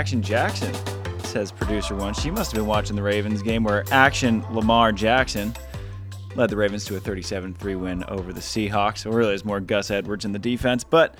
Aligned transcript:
Action 0.00 0.22
Jackson, 0.22 0.74
says 1.24 1.52
producer 1.52 1.94
one. 1.94 2.14
She 2.14 2.30
must 2.30 2.52
have 2.52 2.58
been 2.58 2.66
watching 2.66 2.96
the 2.96 3.02
Ravens 3.02 3.42
game 3.42 3.64
where 3.64 3.84
Action 3.90 4.42
Lamar 4.50 4.92
Jackson 4.92 5.52
led 6.36 6.48
the 6.48 6.56
Ravens 6.56 6.86
to 6.86 6.96
a 6.96 7.00
37 7.00 7.52
3 7.52 7.74
win 7.74 8.02
over 8.04 8.32
the 8.32 8.40
Seahawks. 8.40 9.04
Or 9.04 9.10
really, 9.14 9.34
it's 9.34 9.44
more 9.44 9.60
Gus 9.60 9.90
Edwards 9.90 10.24
in 10.24 10.32
the 10.32 10.38
defense. 10.38 10.84
But 10.84 11.16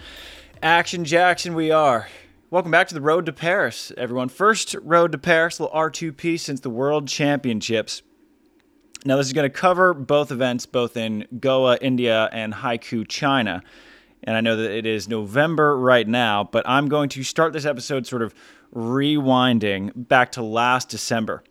Action 0.63 1.05
Jackson, 1.05 1.53
we 1.53 1.71
are. 1.71 2.09
Welcome 2.49 2.71
back 2.71 2.89
to 2.89 2.95
the 2.95 3.03
Road 3.03 3.27
to 3.27 3.35
Paris, 3.35 3.93
everyone. 3.99 4.31
First 4.31 4.75
Road 4.81 5.13
to 5.13 5.19
Paris, 5.19 5.61
little 5.61 5.77
R2P 5.77 6.41
since 6.41 6.61
the 6.61 6.71
World 6.71 7.07
Championships. 7.07 8.01
Now, 9.05 9.19
this 9.19 9.27
is 9.27 9.35
going 9.35 9.45
to 9.45 9.55
cover 9.55 9.93
both 9.93 10.33
events, 10.33 10.65
both 10.65 10.97
in 10.97 11.27
Goa, 11.39 11.77
India, 11.83 12.31
and 12.33 12.55
Haikou, 12.55 13.07
China. 13.07 13.63
And 14.25 14.37
I 14.37 14.41
know 14.41 14.57
that 14.57 14.71
it 14.71 14.87
is 14.87 15.09
November 15.09 15.79
right 15.79 16.07
now, 16.07 16.45
but 16.45 16.69
I'm 16.69 16.89
going 16.89 17.09
to 17.11 17.23
start 17.23 17.53
this 17.53 17.65
episode 17.65 18.07
sort 18.07 18.23
of 18.23 18.35
rewinding 18.75 19.93
back 19.95 20.33
to 20.33 20.43
last 20.43 20.89
December. 20.89 21.43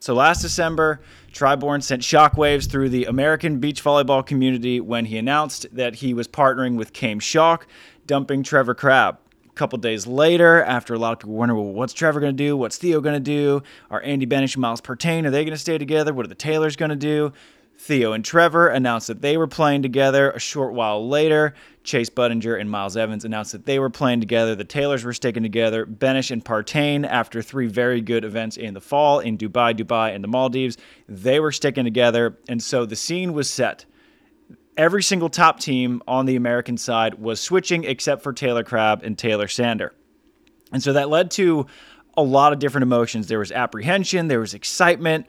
So, 0.00 0.14
last 0.14 0.42
December, 0.42 1.00
Tri 1.32 1.56
Bourne 1.56 1.80
sent 1.80 2.02
shockwaves 2.02 2.70
through 2.70 2.90
the 2.90 3.06
American 3.06 3.58
beach 3.58 3.82
volleyball 3.82 4.24
community 4.24 4.80
when 4.80 5.06
he 5.06 5.18
announced 5.18 5.66
that 5.72 5.96
he 5.96 6.14
was 6.14 6.28
partnering 6.28 6.76
with 6.76 6.96
Chaim 6.96 7.18
Schalk, 7.18 7.66
dumping 8.06 8.44
Trevor 8.44 8.74
Crabb. 8.74 9.18
A 9.48 9.52
couple 9.54 9.76
days 9.78 10.06
later, 10.06 10.62
after 10.62 10.94
a 10.94 10.98
lot 10.98 11.14
of 11.14 11.18
people 11.18 11.34
wonder, 11.34 11.56
well, 11.56 11.64
what's 11.64 11.92
Trevor 11.92 12.20
going 12.20 12.36
to 12.36 12.44
do? 12.44 12.56
What's 12.56 12.78
Theo 12.78 13.00
going 13.00 13.16
to 13.16 13.20
do? 13.20 13.64
Are 13.90 14.00
Andy 14.02 14.24
Benesh 14.24 14.54
and 14.54 14.62
Miles 14.62 14.80
Partain, 14.80 15.26
are 15.26 15.30
they 15.30 15.42
going 15.42 15.54
to 15.54 15.58
stay 15.58 15.78
together? 15.78 16.14
What 16.14 16.26
are 16.26 16.28
the 16.28 16.36
Taylors 16.36 16.76
going 16.76 16.90
to 16.90 16.96
do? 16.96 17.32
Theo 17.78 18.12
and 18.12 18.24
Trevor 18.24 18.66
announced 18.66 19.06
that 19.06 19.22
they 19.22 19.36
were 19.36 19.46
playing 19.46 19.82
together. 19.82 20.32
A 20.32 20.40
short 20.40 20.74
while 20.74 21.08
later, 21.08 21.54
Chase 21.84 22.10
Budinger 22.10 22.60
and 22.60 22.68
Miles 22.68 22.96
Evans 22.96 23.24
announced 23.24 23.52
that 23.52 23.66
they 23.66 23.78
were 23.78 23.88
playing 23.88 24.18
together. 24.18 24.56
The 24.56 24.64
Taylors 24.64 25.04
were 25.04 25.12
sticking 25.12 25.44
together. 25.44 25.86
Benesh 25.86 26.32
and 26.32 26.44
Partain, 26.44 27.06
after 27.06 27.40
three 27.40 27.68
very 27.68 28.00
good 28.00 28.24
events 28.24 28.56
in 28.56 28.74
the 28.74 28.80
fall 28.80 29.20
in 29.20 29.38
Dubai, 29.38 29.78
Dubai, 29.78 30.12
and 30.12 30.24
the 30.24 30.28
Maldives, 30.28 30.76
they 31.08 31.38
were 31.38 31.52
sticking 31.52 31.84
together. 31.84 32.36
And 32.48 32.60
so 32.60 32.84
the 32.84 32.96
scene 32.96 33.32
was 33.32 33.48
set. 33.48 33.84
Every 34.76 35.02
single 35.02 35.28
top 35.28 35.60
team 35.60 36.02
on 36.08 36.26
the 36.26 36.34
American 36.34 36.76
side 36.76 37.14
was 37.14 37.40
switching 37.40 37.84
except 37.84 38.24
for 38.24 38.32
Taylor 38.32 38.64
Crabb 38.64 39.04
and 39.04 39.16
Taylor 39.16 39.46
Sander. 39.46 39.94
And 40.72 40.82
so 40.82 40.92
that 40.94 41.08
led 41.08 41.30
to 41.32 41.66
a 42.16 42.22
lot 42.22 42.52
of 42.52 42.58
different 42.58 42.82
emotions. 42.82 43.28
There 43.28 43.38
was 43.38 43.52
apprehension, 43.52 44.26
there 44.26 44.40
was 44.40 44.52
excitement 44.52 45.26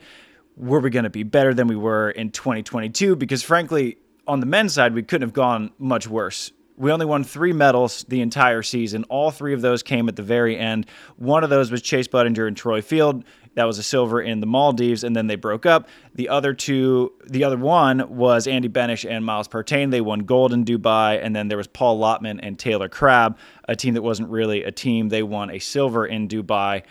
were 0.56 0.80
we 0.80 0.90
going 0.90 1.04
to 1.04 1.10
be 1.10 1.22
better 1.22 1.54
than 1.54 1.68
we 1.68 1.76
were 1.76 2.10
in 2.10 2.30
2022? 2.30 3.16
Because 3.16 3.42
frankly, 3.42 3.98
on 4.26 4.40
the 4.40 4.46
men's 4.46 4.74
side, 4.74 4.94
we 4.94 5.02
couldn't 5.02 5.26
have 5.26 5.34
gone 5.34 5.70
much 5.78 6.06
worse. 6.06 6.52
We 6.76 6.90
only 6.90 7.04
won 7.04 7.24
three 7.24 7.52
medals 7.52 8.06
the 8.08 8.22
entire 8.22 8.62
season. 8.62 9.04
All 9.10 9.30
three 9.30 9.52
of 9.52 9.60
those 9.60 9.82
came 9.82 10.08
at 10.08 10.16
the 10.16 10.22
very 10.22 10.56
end. 10.56 10.86
One 11.16 11.44
of 11.44 11.50
those 11.50 11.70
was 11.70 11.82
Chase 11.82 12.08
Budinger 12.08 12.48
and 12.48 12.56
Troy 12.56 12.80
Field. 12.80 13.24
That 13.54 13.64
was 13.64 13.78
a 13.78 13.82
silver 13.82 14.22
in 14.22 14.40
the 14.40 14.46
Maldives, 14.46 15.04
and 15.04 15.14
then 15.14 15.26
they 15.26 15.36
broke 15.36 15.66
up. 15.66 15.88
The 16.14 16.30
other 16.30 16.54
two, 16.54 17.12
the 17.26 17.44
other 17.44 17.58
one 17.58 18.16
was 18.16 18.46
Andy 18.46 18.70
Benesh 18.70 19.08
and 19.08 19.26
Miles 19.26 19.46
Partain. 19.46 19.90
They 19.90 20.00
won 20.00 20.20
gold 20.20 20.54
in 20.54 20.64
Dubai, 20.64 21.22
and 21.22 21.36
then 21.36 21.48
there 21.48 21.58
was 21.58 21.66
Paul 21.66 21.98
Lotman 21.98 22.40
and 22.42 22.58
Taylor 22.58 22.88
Crabb, 22.88 23.36
a 23.68 23.76
team 23.76 23.92
that 23.92 24.02
wasn't 24.02 24.30
really 24.30 24.62
a 24.62 24.72
team. 24.72 25.10
They 25.10 25.22
won 25.22 25.50
a 25.50 25.58
silver 25.58 26.06
in 26.06 26.28
Dubai. 26.28 26.84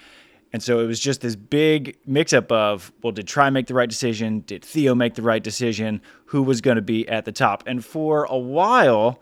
And 0.51 0.63
so 0.63 0.79
it 0.79 0.87
was 0.87 0.99
just 0.99 1.21
this 1.21 1.35
big 1.35 1.97
mix 2.05 2.33
up 2.33 2.51
of, 2.51 2.91
well, 3.03 3.11
did 3.11 3.27
Tri 3.27 3.49
make 3.49 3.67
the 3.67 3.75
right 3.75 3.89
decision? 3.89 4.41
Did 4.41 4.65
Theo 4.65 4.95
make 4.95 5.13
the 5.13 5.21
right 5.21 5.43
decision? 5.43 6.01
Who 6.25 6.41
was 6.41 6.59
going 6.61 6.77
to 6.77 6.81
be 6.81 7.07
at 7.07 7.25
the 7.25 7.31
top? 7.31 7.63
And 7.67 7.85
for 7.85 8.25
a 8.25 8.37
while, 8.37 9.21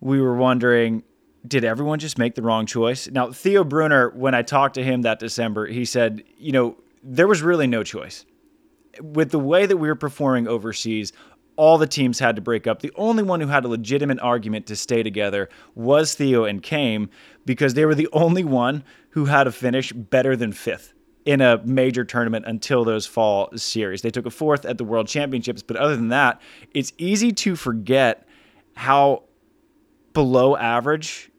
we 0.00 0.20
were 0.20 0.36
wondering, 0.36 1.02
did 1.46 1.64
everyone 1.64 1.98
just 1.98 2.18
make 2.18 2.36
the 2.36 2.42
wrong 2.42 2.66
choice? 2.66 3.08
Now, 3.10 3.30
Theo 3.32 3.64
Brunner, 3.64 4.10
when 4.10 4.34
I 4.34 4.42
talked 4.42 4.74
to 4.76 4.82
him 4.82 5.02
that 5.02 5.18
December, 5.18 5.66
he 5.66 5.84
said, 5.84 6.22
you 6.38 6.52
know, 6.52 6.76
there 7.02 7.26
was 7.26 7.42
really 7.42 7.66
no 7.66 7.82
choice. 7.82 8.24
With 9.00 9.30
the 9.30 9.38
way 9.38 9.66
that 9.66 9.76
we 9.76 9.88
were 9.88 9.94
performing 9.94 10.46
overseas, 10.46 11.12
all 11.56 11.78
the 11.78 11.86
teams 11.86 12.18
had 12.18 12.36
to 12.36 12.42
break 12.42 12.66
up. 12.66 12.80
The 12.80 12.92
only 12.96 13.22
one 13.22 13.40
who 13.40 13.48
had 13.48 13.64
a 13.64 13.68
legitimate 13.68 14.20
argument 14.20 14.66
to 14.66 14.76
stay 14.76 15.02
together 15.02 15.48
was 15.74 16.14
Theo 16.14 16.44
and 16.44 16.64
Chaim 16.64 17.10
because 17.44 17.74
they 17.74 17.84
were 17.84 17.94
the 17.94 18.08
only 18.12 18.44
one 18.44 18.84
who 19.10 19.26
had 19.26 19.46
a 19.46 19.52
finish 19.52 19.92
better 19.92 20.36
than 20.36 20.52
fifth 20.52 20.94
in 21.24 21.40
a 21.40 21.62
major 21.64 22.04
tournament 22.04 22.44
until 22.46 22.84
those 22.84 23.06
fall 23.06 23.48
series. 23.56 24.02
They 24.02 24.10
took 24.10 24.26
a 24.26 24.30
fourth 24.30 24.64
at 24.64 24.78
the 24.78 24.84
World 24.84 25.08
Championships, 25.08 25.62
but 25.62 25.76
other 25.76 25.94
than 25.94 26.08
that, 26.08 26.40
it's 26.72 26.92
easy 26.98 27.32
to 27.32 27.54
forget 27.54 28.26
how 28.74 29.24
below 30.12 30.56
average, 30.56 31.30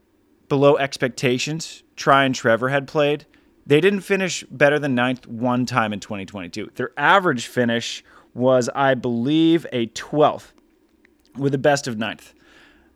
below 0.47 0.77
expectations 0.77 1.83
Tri 1.95 2.25
and 2.25 2.35
Trevor 2.35 2.69
had 2.69 2.87
played. 2.87 3.25
They 3.65 3.79
didn't 3.79 4.01
finish 4.01 4.43
better 4.49 4.79
than 4.79 4.95
ninth 4.95 5.27
one 5.27 5.65
time 5.65 5.93
in 5.93 5.99
2022. 5.99 6.71
Their 6.75 6.91
average 6.97 7.47
finish 7.47 8.03
was, 8.33 8.69
I 8.73 8.93
believe, 8.93 9.65
a 9.71 9.87
12th 9.87 10.51
with 11.37 11.53
a 11.53 11.57
best 11.57 11.87
of 11.87 11.97
ninth. 11.97 12.33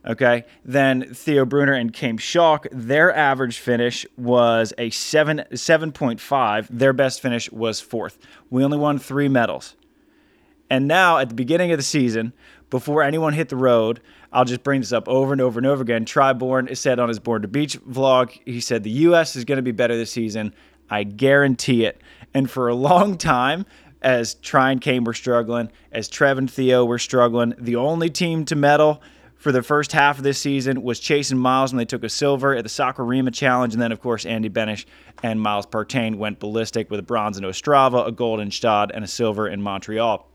Okay. 0.06 0.44
Then 0.64 1.12
Theo 1.12 1.44
Brunner 1.44 1.74
and 1.74 1.94
Chaim 1.94 2.18
Schalk, 2.18 2.66
their 2.70 3.14
average 3.14 3.58
finish 3.58 4.06
was 4.16 4.72
a 4.78 4.90
7 4.90 5.44
7.5. 5.52 6.68
Their 6.70 6.92
best 6.92 7.20
finish 7.20 7.50
was 7.50 7.80
fourth. 7.80 8.18
We 8.48 8.64
only 8.64 8.78
won 8.78 8.98
three 8.98 9.28
medals. 9.28 9.74
And 10.70 10.86
now 10.86 11.18
at 11.18 11.28
the 11.28 11.34
beginning 11.34 11.72
of 11.72 11.78
the 11.78 11.82
season, 11.82 12.32
before 12.70 13.02
anyone 13.02 13.32
hit 13.32 13.48
the 13.48 13.56
road, 13.56 14.00
I'll 14.32 14.44
just 14.44 14.62
bring 14.62 14.80
this 14.80 14.92
up 14.92 15.08
over 15.08 15.32
and 15.32 15.40
over 15.40 15.58
and 15.58 15.66
over 15.66 15.82
again. 15.82 16.04
Tri 16.04 16.32
Bourne 16.34 16.74
said 16.74 16.98
on 16.98 17.08
his 17.08 17.18
Born 17.18 17.42
to 17.42 17.48
Beach 17.48 17.80
vlog, 17.82 18.38
he 18.44 18.60
said 18.60 18.82
the 18.82 18.90
US 18.90 19.34
is 19.36 19.44
going 19.44 19.56
to 19.56 19.62
be 19.62 19.72
better 19.72 19.96
this 19.96 20.12
season. 20.12 20.54
I 20.90 21.04
guarantee 21.04 21.84
it. 21.84 22.00
And 22.34 22.50
for 22.50 22.68
a 22.68 22.74
long 22.88 23.16
time, 23.16 23.66
as 24.02 24.34
Tri 24.34 24.72
and 24.72 24.84
Chaim 24.84 25.04
were 25.04 25.14
struggling, 25.14 25.70
as 25.92 26.08
Trev 26.08 26.38
and 26.38 26.50
Theo 26.50 26.84
were 26.84 26.98
struggling, 26.98 27.54
the 27.58 27.76
only 27.76 28.10
team 28.10 28.44
to 28.46 28.56
medal 28.56 29.02
for 29.38 29.52
the 29.52 29.62
first 29.62 29.92
half 29.92 30.18
of 30.18 30.24
this 30.24 30.38
season 30.38 30.82
was 30.82 30.98
Chase 30.98 31.30
and 31.30 31.40
Miles 31.40 31.72
when 31.72 31.78
they 31.78 31.84
took 31.84 32.02
a 32.02 32.08
silver 32.08 32.56
at 32.56 32.64
the 32.64 32.68
Saquarema 32.68 33.32
Challenge. 33.32 33.72
And 33.72 33.80
then, 33.80 33.92
of 33.92 34.00
course, 34.00 34.26
Andy 34.26 34.50
Benesh 34.50 34.84
and 35.22 35.40
Miles 35.40 35.66
Partain 35.66 36.16
went 36.16 36.40
ballistic 36.40 36.90
with 36.90 36.98
a 36.98 37.04
bronze 37.04 37.38
in 37.38 37.44
Ostrava, 37.44 38.06
a 38.06 38.12
gold 38.12 38.40
in 38.40 38.50
Stade, 38.50 38.90
and 38.92 39.04
a 39.04 39.08
silver 39.08 39.46
in 39.48 39.62
Montreal. 39.62 40.28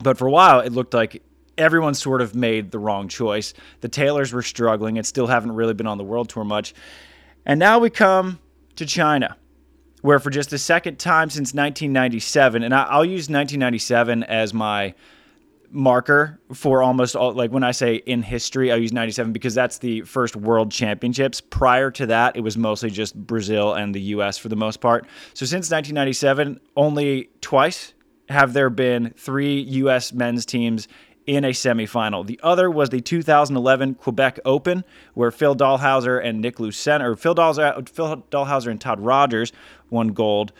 But 0.00 0.18
for 0.18 0.26
a 0.26 0.30
while, 0.30 0.60
it 0.60 0.72
looked 0.72 0.94
like 0.94 1.22
everyone 1.56 1.94
sort 1.94 2.20
of 2.20 2.34
made 2.34 2.70
the 2.70 2.78
wrong 2.78 3.08
choice. 3.08 3.54
The 3.80 3.88
Taylors 3.88 4.32
were 4.32 4.42
struggling 4.42 4.98
and 4.98 5.06
still 5.06 5.26
haven't 5.26 5.52
really 5.52 5.74
been 5.74 5.86
on 5.86 5.98
the 5.98 6.04
world 6.04 6.28
tour 6.28 6.44
much. 6.44 6.74
And 7.46 7.58
now 7.58 7.78
we 7.78 7.88
come 7.90 8.38
to 8.76 8.84
China, 8.84 9.36
where 10.02 10.18
for 10.18 10.30
just 10.30 10.50
the 10.50 10.58
second 10.58 10.98
time 10.98 11.30
since 11.30 11.54
1997, 11.54 12.62
and 12.62 12.74
I'll 12.74 13.04
use 13.04 13.28
1997 13.28 14.22
as 14.24 14.54
my 14.54 14.94
marker 15.70 16.40
for 16.54 16.82
almost 16.82 17.14
all 17.14 17.32
like 17.32 17.50
when 17.50 17.62
I 17.62 17.72
say 17.72 17.96
in 17.96 18.22
history, 18.22 18.72
I'll 18.72 18.80
use 18.80 18.92
97 18.92 19.32
because 19.32 19.54
that's 19.54 19.78
the 19.78 20.02
first 20.02 20.36
world 20.36 20.70
championships. 20.70 21.40
Prior 21.40 21.90
to 21.92 22.06
that, 22.06 22.36
it 22.36 22.40
was 22.40 22.56
mostly 22.56 22.90
just 22.90 23.14
Brazil 23.14 23.74
and 23.74 23.94
the 23.94 24.00
US 24.00 24.38
for 24.38 24.48
the 24.48 24.56
most 24.56 24.80
part. 24.80 25.06
So 25.34 25.44
since 25.44 25.70
1997, 25.70 26.60
only 26.76 27.30
twice 27.40 27.94
have 28.28 28.52
there 28.52 28.70
been 28.70 29.14
three 29.16 29.60
US 29.60 30.12
men's 30.12 30.46
teams 30.46 30.88
in 31.28 31.44
a 31.44 31.50
semifinal. 31.50 32.26
The 32.26 32.40
other 32.42 32.70
was 32.70 32.88
the 32.88 33.02
2011 33.02 33.96
Quebec 33.96 34.40
Open, 34.46 34.82
where 35.12 35.30
Phil 35.30 35.54
Dalhausser 35.54 36.24
and 36.24 36.40
Nick 36.40 36.56
Lucena, 36.56 37.02
or 37.02 37.16
Phil 37.16 37.34
Dalhausser, 37.34 37.86
Phil 37.86 38.24
Dalhausser 38.30 38.70
and 38.70 38.80
Todd 38.80 38.98
Rogers 38.98 39.52
won 39.90 40.08
gold. 40.08 40.52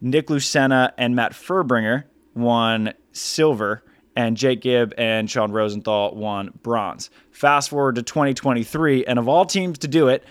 Nick 0.00 0.26
Lucena 0.26 0.92
and 0.98 1.16
Matt 1.16 1.32
Fuerbringer 1.32 2.04
won 2.34 2.92
silver 3.12 3.82
and 4.16 4.36
Jake 4.36 4.60
Gibb 4.60 4.94
and 4.96 5.28
Sean 5.28 5.50
Rosenthal 5.50 6.14
won 6.14 6.50
bronze. 6.62 7.10
Fast 7.30 7.70
forward 7.70 7.96
to 7.96 8.02
2023, 8.02 9.04
and 9.06 9.18
of 9.18 9.28
all 9.28 9.44
teams 9.44 9.78
to 9.78 9.88
do 9.88 10.08
it, 10.08 10.24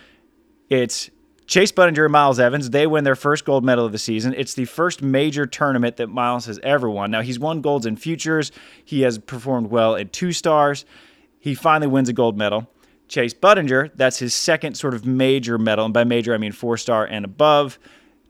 it's 0.69 1.09
Chase 1.45 1.71
Budinger 1.71 2.05
and 2.05 2.11
Miles 2.11 2.39
Evans. 2.39 2.69
They 2.69 2.87
win 2.87 3.03
their 3.03 3.15
first 3.15 3.43
gold 3.43 3.65
medal 3.65 3.85
of 3.85 3.91
the 3.91 3.97
season. 3.97 4.33
It's 4.37 4.53
the 4.53 4.65
first 4.65 5.01
major 5.01 5.45
tournament 5.45 5.97
that 5.97 6.07
Miles 6.07 6.45
has 6.45 6.59
ever 6.63 6.89
won. 6.89 7.11
Now, 7.11 7.21
he's 7.21 7.39
won 7.39 7.61
golds 7.61 7.85
in 7.85 7.97
futures, 7.97 8.51
he 8.83 9.01
has 9.01 9.17
performed 9.17 9.69
well 9.69 9.95
at 9.95 10.13
two 10.13 10.31
stars. 10.31 10.85
He 11.39 11.53
finally 11.55 11.87
wins 11.87 12.07
a 12.07 12.13
gold 12.13 12.37
medal. 12.37 12.69
Chase 13.09 13.33
Budinger, 13.33 13.91
that's 13.95 14.17
his 14.19 14.33
second 14.33 14.75
sort 14.75 14.93
of 14.93 15.05
major 15.05 15.57
medal, 15.57 15.83
and 15.85 15.93
by 15.93 16.05
major 16.05 16.33
I 16.33 16.37
mean 16.37 16.53
four 16.53 16.77
star 16.77 17.05
and 17.05 17.25
above, 17.25 17.77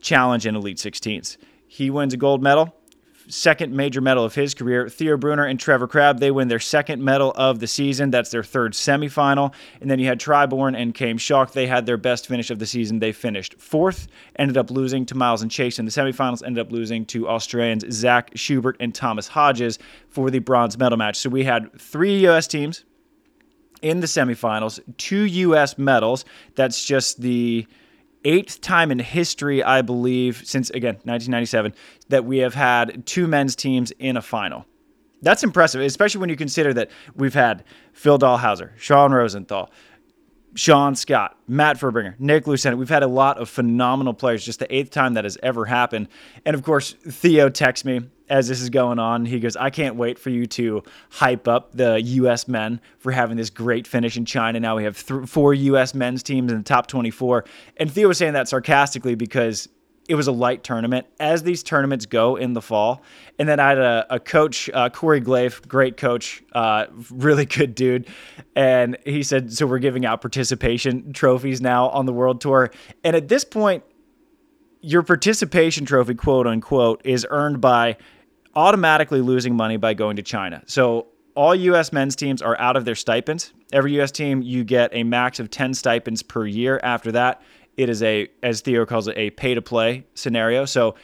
challenge 0.04 0.46
in 0.46 0.56
Elite 0.56 0.78
16s. 0.78 1.38
He 1.68 1.90
wins 1.90 2.14
a 2.14 2.18
gold 2.18 2.44
medal 2.44 2.76
second 3.28 3.74
major 3.74 4.02
medal 4.02 4.24
of 4.24 4.36
his 4.36 4.54
career. 4.54 4.90
Theo 4.90 5.18
Brunner 5.18 5.46
and 5.46 5.60
Trevor 5.60 5.88
Crabb, 5.88 6.20
they 6.20 6.32
win 6.32 6.48
their 6.48 6.60
second 6.60 7.04
medal 7.04 7.32
of 7.36 7.60
the 7.60 7.68
season. 7.68 8.12
That's 8.12 8.32
their 8.32 8.44
third 8.44 8.74
semifinal. 8.74 9.54
And 9.82 9.90
then 9.90 10.00
you 10.00 10.08
had 10.08 10.20
Tri 10.20 10.46
Bourne 10.46 10.76
and 10.76 10.98
Chaim 10.98 11.18
Schalk. 11.18 11.54
They 11.54 11.68
had 11.68 11.86
their 11.86 11.98
best 11.98 12.28
finish 12.28 12.50
of 12.50 12.60
the 12.60 12.66
season. 12.66 13.00
They 13.00 13.12
finished 13.12 13.56
fourth, 13.60 14.08
ended 14.38 14.58
up 14.58 14.72
losing 14.72 15.06
to 15.08 15.16
Miles 15.16 15.42
and 15.42 15.52
Chase 15.52 15.80
in 15.80 15.86
the 15.86 15.92
semifinals, 15.92 16.44
ended 16.46 16.66
up 16.66 16.72
losing 16.72 17.06
to 17.08 17.28
Australians 17.28 17.86
Zach 17.92 18.32
Schubert 18.36 18.78
and 18.80 18.94
Thomas 18.94 19.28
Hodges 19.28 19.80
for 20.10 20.30
the 20.30 20.40
bronze 20.40 20.78
medal 20.78 20.98
match. 20.98 21.18
So 21.18 21.30
we 21.30 21.44
had 21.44 21.72
three 21.80 22.20
U.S. 22.22 22.48
teams 22.48 22.84
in 23.82 24.00
the 24.00 24.08
semifinals, 24.08 24.80
two 24.98 25.24
U.S. 25.24 25.78
medals. 25.78 26.26
That's 26.56 26.86
just 26.86 27.22
the 27.22 27.68
eighth 28.26 28.62
time 28.62 28.92
in 28.92 29.00
history, 29.00 29.64
I 29.64 29.82
believe, 29.82 30.42
since 30.46 30.70
again 30.70 30.96
1997, 31.04 31.74
that 32.10 32.26
we 32.26 32.40
have 32.40 32.54
had 32.54 33.06
two 33.06 33.28
men's 33.28 33.56
teams 33.56 33.92
in 33.92 34.18
a 34.18 34.22
final. 34.22 34.66
That's 35.22 35.44
impressive, 35.44 35.82
especially 35.82 36.20
when 36.20 36.30
you 36.30 36.36
consider 36.36 36.74
that 36.74 36.92
we've 37.16 37.34
had 37.34 37.64
Phil 37.94 38.20
Dalhausser, 38.20 38.72
Sean 38.78 39.14
Rosenthal, 39.14 39.72
Sean 40.56 40.96
Scott, 40.96 41.38
Matt 41.48 41.78
Fuerbringer, 41.78 42.20
Nick 42.20 42.46
Lucena. 42.46 42.78
We've 42.78 42.90
had 42.90 43.04
a 43.04 43.08
lot 43.08 43.40
of 43.40 43.50
phenomenal 43.50 44.14
players. 44.14 44.46
Just 44.46 44.60
the 44.60 44.74
eighth 44.74 44.92
time 44.92 45.16
that 45.16 45.24
has 45.24 45.38
ever 45.42 45.66
happened. 45.66 46.08
And 46.46 46.56
of 46.56 46.64
course, 46.64 46.94
Theo 46.94 47.50
texts 47.50 47.86
me 47.86 48.02
as 48.30 48.48
this 48.48 48.62
is 48.62 48.70
going 48.70 49.00
on. 49.00 49.26
He 49.26 49.40
goes, 49.40 49.56
I 49.56 49.70
can't 49.70 49.96
wait 49.96 50.18
for 50.18 50.30
you 50.30 50.46
to 50.48 50.84
hype 51.10 51.48
up 51.48 51.74
the 51.74 52.02
U.S. 52.02 52.48
men 52.48 52.80
for 52.98 53.12
having 53.12 53.38
this 53.38 53.50
great 53.50 53.88
finish 53.88 54.16
in 54.16 54.26
China. 54.26 54.60
Now 54.60 54.76
we 54.76 54.84
have 54.84 55.04
th- 55.06 55.28
four 55.28 55.54
U.S. 55.54 55.94
men's 55.94 56.24
teams 56.24 56.52
in 56.52 56.60
the 56.60 56.64
top 56.64 56.88
24. 56.88 57.46
And 57.78 57.92
Theo 57.92 58.08
was 58.08 58.18
saying 58.18 58.34
that 58.34 58.48
sarcastically 58.48 59.16
because 59.16 59.70
it 60.10 60.16
was 60.16 60.28
a 60.28 60.32
light 60.32 60.64
tournament, 60.64 61.08
as 61.20 61.44
these 61.44 61.64
tournaments 61.64 62.06
go 62.06 62.36
in 62.36 62.54
the 62.54 62.62
fall. 62.62 63.02
And 63.40 63.48
then 63.48 63.60
I 63.60 63.70
had 63.70 63.78
a, 63.78 64.06
a 64.10 64.20
coach, 64.20 64.70
uh, 64.74 64.90
Corey 64.90 65.22
Glaive, 65.22 65.62
great 65.68 65.96
coach, 65.96 66.44
uh, 66.54 66.88
really 67.10 67.46
good 67.60 67.74
dude. 67.74 68.08
And 68.56 68.98
he 69.06 69.24
said, 69.24 69.54
So 69.54 69.66
we're 69.66 69.80
giving 69.80 70.06
out 70.06 70.22
participation 70.22 71.14
trophies 71.14 71.62
now 71.62 71.90
on 71.90 72.06
the 72.06 72.14
world 72.14 72.42
tour. 72.42 72.72
And 73.04 73.16
at 73.16 73.30
this 73.30 73.44
point, 73.44 73.84
your 74.82 75.04
participation 75.04 75.86
trophy, 75.86 76.16
quote 76.16 76.46
unquote, 76.46 77.02
is 77.06 77.26
earned 77.30 77.62
by 77.62 77.98
automatically 78.56 79.22
losing 79.22 79.56
money 79.56 79.78
by 79.78 79.94
going 79.94 80.18
to 80.18 80.22
China. 80.22 80.62
So 80.66 81.08
all 81.36 81.56
U.S. 81.56 81.92
men's 81.92 82.16
teams 82.16 82.42
are 82.42 82.60
out 82.60 82.76
of 82.76 82.86
their 82.86 82.96
stipends. 82.96 83.54
Every 83.72 83.94
U.S. 83.94 84.12
team, 84.12 84.42
you 84.42 84.64
get 84.64 84.92
a 84.94 85.04
max 85.04 85.40
of 85.40 85.50
10 85.50 85.74
stipends 85.74 86.22
per 86.22 86.46
year. 86.46 86.80
After 86.84 87.12
that, 87.14 87.42
it 87.78 87.90
is 87.90 88.04
a, 88.04 88.28
as 88.42 88.62
Theo 88.62 88.86
calls 88.86 89.08
it, 89.08 89.18
a 89.18 89.30
pay 89.32 89.54
to 89.54 89.62
play 89.62 90.06
scenario. 90.14 90.66
So 90.66 90.96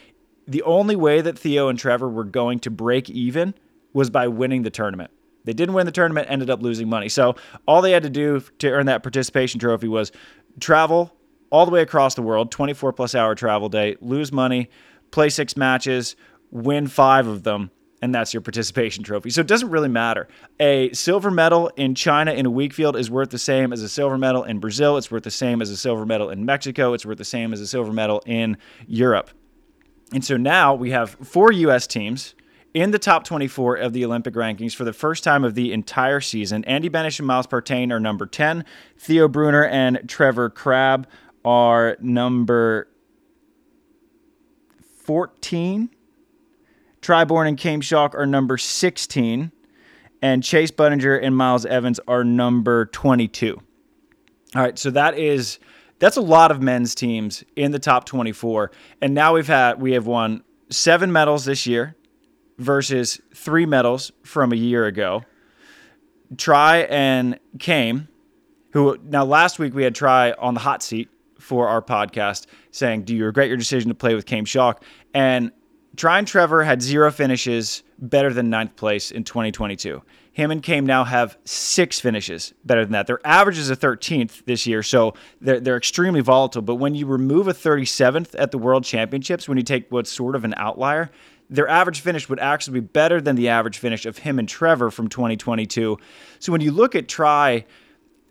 the 0.46 0.62
only 0.62 0.96
way 0.96 1.20
that 1.20 1.38
Theo 1.38 1.68
and 1.68 1.78
Trevor 1.78 2.08
were 2.08 2.24
going 2.24 2.60
to 2.60 2.70
break 2.70 3.10
even 3.10 3.54
was 3.92 4.10
by 4.10 4.28
winning 4.28 4.62
the 4.62 4.70
tournament. 4.70 5.10
They 5.44 5.52
didn't 5.52 5.74
win 5.74 5.86
the 5.86 5.92
tournament, 5.92 6.28
ended 6.30 6.50
up 6.50 6.62
losing 6.62 6.88
money. 6.88 7.08
So 7.08 7.34
all 7.66 7.82
they 7.82 7.92
had 7.92 8.02
to 8.02 8.10
do 8.10 8.40
to 8.58 8.70
earn 8.70 8.86
that 8.86 9.02
participation 9.02 9.58
trophy 9.58 9.88
was 9.88 10.12
travel 10.60 11.14
all 11.50 11.66
the 11.66 11.72
way 11.72 11.82
across 11.82 12.14
the 12.14 12.22
world, 12.22 12.50
24 12.50 12.92
plus 12.92 13.14
hour 13.14 13.34
travel 13.34 13.68
day, 13.68 13.96
lose 14.00 14.32
money, 14.32 14.68
play 15.10 15.28
six 15.28 15.56
matches, 15.56 16.14
win 16.50 16.86
five 16.86 17.26
of 17.26 17.42
them, 17.42 17.70
and 18.02 18.14
that's 18.14 18.32
your 18.32 18.40
participation 18.40 19.04
trophy. 19.04 19.30
So 19.30 19.40
it 19.40 19.46
doesn't 19.46 19.70
really 19.70 19.88
matter. 19.88 20.28
A 20.58 20.92
silver 20.92 21.30
medal 21.30 21.68
in 21.76 21.94
China 21.94 22.32
in 22.32 22.46
a 22.46 22.50
weak 22.50 22.72
field 22.72 22.96
is 22.96 23.10
worth 23.10 23.30
the 23.30 23.38
same 23.38 23.72
as 23.72 23.82
a 23.82 23.88
silver 23.88 24.16
medal 24.16 24.44
in 24.44 24.58
Brazil. 24.58 24.96
It's 24.96 25.10
worth 25.10 25.24
the 25.24 25.30
same 25.30 25.60
as 25.60 25.70
a 25.70 25.76
silver 25.76 26.06
medal 26.06 26.30
in 26.30 26.44
Mexico. 26.44 26.94
It's 26.94 27.04
worth 27.04 27.18
the 27.18 27.24
same 27.24 27.52
as 27.52 27.60
a 27.60 27.66
silver 27.66 27.92
medal 27.92 28.22
in 28.26 28.56
Europe. 28.86 29.30
And 30.12 30.24
so 30.24 30.36
now 30.36 30.74
we 30.74 30.90
have 30.90 31.10
four 31.10 31.52
U.S. 31.52 31.86
teams 31.86 32.34
in 32.72 32.90
the 32.90 32.98
top 32.98 33.24
24 33.24 33.76
of 33.76 33.92
the 33.92 34.04
Olympic 34.04 34.34
rankings 34.34 34.74
for 34.74 34.84
the 34.84 34.92
first 34.92 35.24
time 35.24 35.44
of 35.44 35.54
the 35.54 35.72
entire 35.72 36.20
season. 36.20 36.64
Andy 36.64 36.88
Benesh 36.88 37.18
and 37.18 37.26
Miles 37.26 37.46
Partain 37.46 37.92
are 37.92 38.00
number 38.00 38.26
10. 38.26 38.64
Theo 38.98 39.28
Brunner 39.28 39.64
and 39.64 40.02
Trevor 40.08 40.50
Crabb 40.50 41.06
are 41.44 41.96
number 42.00 42.88
14. 45.04 45.90
Tri 47.00 47.24
Bourne 47.24 47.46
and 47.46 47.60
Chaim 47.60 47.80
Schalk 47.80 48.14
are 48.14 48.26
number 48.26 48.58
16, 48.58 49.52
and 50.22 50.42
Chase 50.42 50.70
Budinger 50.70 51.18
and 51.22 51.36
Miles 51.36 51.64
Evans 51.64 51.98
are 52.06 52.24
number 52.24 52.86
22. 52.86 53.58
All 54.54 54.62
right, 54.62 54.78
so 54.78 54.90
that 54.90 55.18
is 55.18 55.58
that's 55.98 56.16
a 56.16 56.22
lot 56.22 56.50
of 56.50 56.62
men's 56.62 56.94
teams 56.94 57.44
in 57.56 57.72
the 57.72 57.78
top 57.78 58.04
24, 58.04 58.70
and 59.00 59.14
now 59.14 59.34
we've 59.34 59.46
had 59.46 59.80
we 59.80 59.92
have 59.92 60.06
won 60.06 60.42
seven 60.70 61.12
medals 61.12 61.44
this 61.44 61.66
year 61.66 61.96
versus 62.58 63.20
three 63.34 63.66
medals 63.66 64.12
from 64.24 64.52
a 64.52 64.56
year 64.56 64.86
ago. 64.86 65.22
Tri 66.36 66.80
and 66.82 67.38
Chaim, 67.60 68.08
who 68.72 68.98
now 69.04 69.24
last 69.24 69.58
week 69.58 69.74
we 69.74 69.82
had 69.82 69.94
Tri 69.94 70.32
on 70.32 70.54
the 70.54 70.60
hot 70.60 70.82
seat 70.82 71.08
for 71.38 71.68
our 71.68 71.82
podcast 71.82 72.46
saying, 72.70 73.02
Do 73.02 73.16
you 73.16 73.24
regret 73.24 73.48
your 73.48 73.56
decision 73.56 73.88
to 73.88 73.94
play 73.94 74.14
with 74.14 74.28
Chaim 74.28 74.44
Schalk? 74.44 74.84
And 75.14 75.50
Tri 75.96 76.18
and 76.18 76.26
Trevor 76.26 76.62
had 76.62 76.82
zero 76.82 77.10
finishes 77.10 77.82
better 77.98 78.32
than 78.32 78.48
ninth 78.48 78.76
place 78.76 79.10
in 79.10 79.24
2022. 79.24 80.02
Him 80.32 80.50
and 80.50 80.64
Chaim 80.64 80.86
now 80.86 81.04
have 81.04 81.36
six 81.44 81.98
finishes 81.98 82.54
better 82.64 82.84
than 82.84 82.92
that. 82.92 83.06
Their 83.06 83.20
average 83.26 83.58
is 83.58 83.68
a 83.68 83.76
13th 83.76 84.44
this 84.44 84.66
year, 84.66 84.82
so 84.82 85.14
they're, 85.40 85.58
they're 85.58 85.76
extremely 85.76 86.20
volatile. 86.20 86.62
But 86.62 86.76
when 86.76 86.94
you 86.94 87.06
remove 87.06 87.48
a 87.48 87.52
37th 87.52 88.34
at 88.38 88.52
the 88.52 88.58
World 88.58 88.84
Championships, 88.84 89.48
when 89.48 89.58
you 89.58 89.64
take 89.64 89.90
what's 89.90 90.10
sort 90.10 90.36
of 90.36 90.44
an 90.44 90.54
outlier, 90.56 91.10
their 91.50 91.68
average 91.68 92.00
finish 92.00 92.28
would 92.28 92.38
actually 92.38 92.80
be 92.80 92.86
better 92.86 93.20
than 93.20 93.34
the 93.34 93.48
average 93.48 93.78
finish 93.78 94.06
of 94.06 94.18
him 94.18 94.38
and 94.38 94.48
Trevor 94.48 94.90
from 94.90 95.08
2022. 95.08 95.98
So 96.38 96.52
when 96.52 96.60
you 96.60 96.70
look 96.70 96.94
at 96.94 97.08
Tri, 97.08 97.64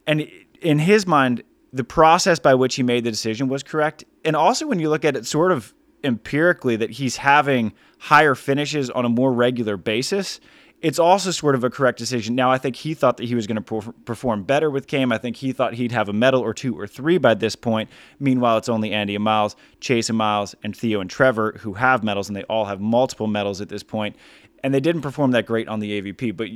and 0.08 0.28
in 0.62 0.80
his 0.80 1.06
mind, 1.06 1.44
the 1.74 1.84
process 1.84 2.40
by 2.40 2.56
which 2.56 2.76
he 2.76 2.84
made 2.84 3.04
the 3.04 3.12
decision 3.12 3.50
was 3.50 3.62
correct. 3.62 4.06
And 4.24 4.36
also 4.36 4.66
when 4.66 4.80
you 4.80 4.90
look 4.90 5.06
at 5.06 5.16
it 5.16 5.26
sort 5.26 5.52
of 5.52 5.74
empirically 6.04 6.76
that 6.76 6.92
he's 6.92 7.18
having 7.18 7.74
higher 8.00 8.36
finishes 8.36 8.90
on 8.90 9.06
a 9.06 9.10
more 9.10 9.32
regular 9.34 9.78
basis, 9.78 10.40
it's 10.82 11.00
also 11.00 11.32
sort 11.32 11.56
of 11.56 11.64
a 11.64 11.70
correct 11.70 11.98
decision. 11.98 12.36
Now, 12.36 12.52
I 12.52 12.58
think 12.58 12.78
he 12.78 12.94
thought 12.94 13.18
that 13.18 13.26
he 13.26 13.36
was 13.36 13.48
going 13.48 13.62
to 13.62 13.94
perform 14.06 14.44
better 14.44 14.70
with 14.70 14.90
Chaim. 14.90 15.12
I 15.12 15.18
think 15.18 15.36
he 15.36 15.52
thought 15.52 15.74
he'd 15.74 15.92
have 15.92 16.08
a 16.08 16.14
medal 16.14 16.42
or 16.42 16.54
two 16.54 16.78
or 16.80 16.88
three 16.88 17.18
by 17.18 17.34
this 17.34 17.56
point. 17.56 17.90
Meanwhile, 18.20 18.60
it's 18.60 18.70
only 18.70 18.94
Andy 18.94 19.16
and 19.16 19.24
Miles, 19.24 19.56
Chase 19.82 20.10
and 20.10 20.18
Miles, 20.18 20.56
and 20.64 20.76
Theo 20.76 21.02
and 21.02 21.10
Trevor 21.10 21.58
who 21.60 21.74
have 21.74 22.04
medals, 22.04 22.30
and 22.30 22.36
they 22.36 22.44
all 22.44 22.66
have 22.66 22.80
multiple 22.80 23.28
medals 23.28 23.60
at 23.60 23.70
this 23.70 23.84
point. 23.84 24.16
And 24.64 24.74
they 24.74 24.80
didn't 24.80 25.02
perform 25.02 25.32
that 25.32 25.46
great 25.46 25.68
on 25.68 25.80
the 25.80 26.02
AVP. 26.02 26.36
But 26.36 26.48